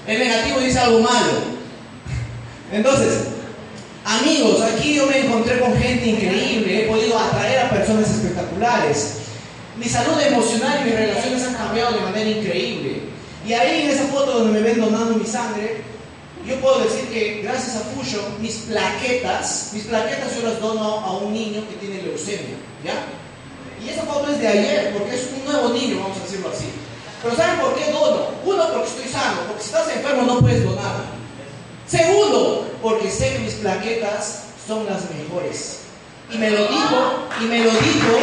El 0.07 0.19
negativo 0.19 0.59
dice 0.59 0.79
algo 0.79 0.99
malo. 1.01 1.51
Entonces, 2.71 3.27
amigos, 4.05 4.61
aquí 4.61 4.95
yo 4.95 5.05
me 5.05 5.19
encontré 5.19 5.59
con 5.59 5.77
gente 5.77 6.05
increíble. 6.05 6.83
He 6.83 6.87
podido 6.87 7.19
atraer 7.19 7.65
a 7.65 7.69
personas 7.69 8.09
espectaculares. 8.09 9.17
Mi 9.77 9.85
salud 9.85 10.19
emocional 10.19 10.79
y 10.81 10.85
mis 10.85 10.95
relaciones 10.95 11.43
han 11.43 11.55
cambiado 11.55 11.93
de 11.93 12.01
manera 12.01 12.29
increíble. 12.29 13.01
Y 13.45 13.53
ahí 13.53 13.83
en 13.83 13.89
esa 13.89 14.05
foto 14.05 14.39
donde 14.39 14.59
me 14.59 14.67
ven 14.67 14.79
donando 14.79 15.15
mi 15.15 15.25
sangre, 15.25 15.81
yo 16.47 16.55
puedo 16.59 16.79
decir 16.79 17.09
que 17.09 17.41
gracias 17.43 17.75
a 17.75 17.79
Fusion, 17.79 18.41
mis 18.41 18.55
plaquetas, 18.67 19.71
mis 19.73 19.83
plaquetas 19.83 20.35
yo 20.35 20.47
las 20.47 20.59
dono 20.59 20.99
a 20.99 21.17
un 21.17 21.33
niño 21.33 21.63
que 21.67 21.75
tiene 21.75 22.01
leucemia, 22.01 22.55
¿ya? 22.83 23.05
Y 23.83 23.89
esa 23.89 24.03
foto 24.03 24.31
es 24.31 24.39
de 24.39 24.47
ayer, 24.47 24.93
porque 24.93 25.15
es 25.15 25.29
un 25.35 25.51
nuevo 25.51 25.69
niño, 25.69 25.99
vamos 26.01 26.17
a 26.17 26.23
decirlo 26.23 26.49
así. 26.49 26.71
Pero 27.21 27.35
¿saben 27.35 27.59
por 27.59 27.75
qué 27.75 27.91
dono? 27.91 28.27
Uno, 28.45 28.67
porque 28.73 28.89
estoy 28.89 29.11
sano, 29.11 29.41
porque 29.47 29.63
si 29.63 29.69
estás 29.69 29.89
enfermo 29.89 30.23
no 30.23 30.39
puedes 30.39 30.63
donar. 30.63 31.05
Segundo, 31.87 32.71
porque 32.81 33.09
sé 33.11 33.33
que 33.33 33.39
mis 33.39 33.55
plaquetas 33.55 34.43
son 34.67 34.85
las 34.85 35.01
mejores. 35.11 35.79
Y 36.31 36.37
me 36.37 36.49
lo 36.49 36.67
dijo, 36.67 37.27
y 37.41 37.43
me 37.45 37.59
lo 37.59 37.71
dijo. 37.71 38.17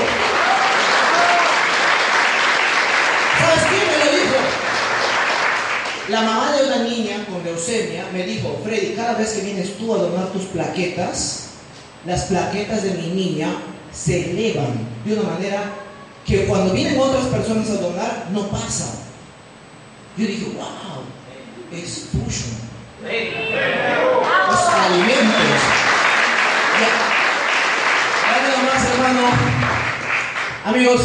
¿Sabes 3.39 3.63
quién 3.69 3.87
me 3.87 4.05
lo 4.05 4.13
dijo? 4.13 4.37
La 6.09 6.23
mamá 6.23 6.53
de 6.53 6.67
una 6.67 6.79
niña 6.79 7.27
con 7.27 7.45
leucemia 7.45 8.07
me 8.13 8.23
dijo, 8.23 8.59
Freddy, 8.65 8.95
cada 8.95 9.15
vez 9.15 9.33
que 9.33 9.43
vienes 9.43 9.77
tú 9.77 9.95
a 9.95 9.99
donar 9.99 10.29
tus 10.33 10.45
plaquetas, 10.45 11.48
las 12.07 12.25
plaquetas 12.25 12.83
de 12.83 12.91
mi 12.93 13.09
niña 13.09 13.49
se 13.93 14.31
elevan 14.31 14.79
de 15.05 15.15
una 15.15 15.31
manera 15.31 15.73
que 16.25 16.47
cuando 16.47 16.73
vienen 16.75 16.99
otras 16.99 17.27
personas 17.27 17.71
a 17.71 17.75
donar 17.75 18.29
no 18.33 18.49
pasa. 18.49 18.95
Yo 20.17 20.27
dije, 20.27 20.53
wow, 20.57 21.03
es 21.73 22.09
fusion. 22.13 22.69
Es 23.09 23.35
alimentos. 24.89 25.63
Ya. 26.81 26.91
más, 28.63 28.85
hermano. 28.93 29.29
Amigos, 30.65 31.01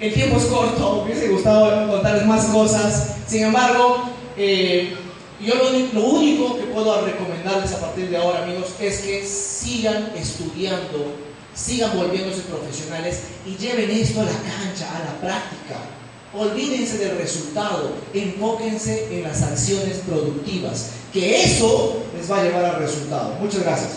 el 0.00 0.14
tiempo 0.14 0.38
es 0.38 0.44
corto, 0.44 1.04
me 1.04 1.12
hubiese 1.12 1.28
gustado 1.28 1.88
contarles 1.90 2.26
más 2.26 2.44
cosas. 2.46 3.16
Sin 3.26 3.44
embargo, 3.44 4.10
eh, 4.36 4.96
yo 5.40 5.54
lo, 5.54 6.04
único 6.04 6.58
que 6.58 6.64
puedo 6.64 7.04
recomendarles 7.04 7.72
a 7.72 7.80
partir 7.80 8.10
de 8.10 8.16
ahora, 8.16 8.42
amigos, 8.42 8.74
es 8.80 8.98
que 9.00 9.24
sigan 9.24 10.12
estudiando, 10.16 11.12
sigan 11.54 11.96
volviéndose 11.96 12.40
profesionales 12.42 13.20
y 13.46 13.56
lleven 13.56 13.90
esto 13.90 14.20
a 14.20 14.24
la 14.24 14.32
cancha, 14.32 14.88
a 14.96 15.04
la 15.04 15.20
práctica. 15.20 15.76
Olvídense 16.34 16.98
del 16.98 17.16
resultado, 17.18 17.94
enfóquense 18.12 19.08
en 19.12 19.22
las 19.22 19.42
acciones 19.42 19.98
productivas, 20.06 20.90
que 21.12 21.44
eso 21.44 22.02
les 22.16 22.30
va 22.30 22.40
a 22.40 22.44
llevar 22.44 22.64
al 22.64 22.78
resultado. 22.80 23.34
Muchas 23.40 23.62
gracias. 23.62 23.92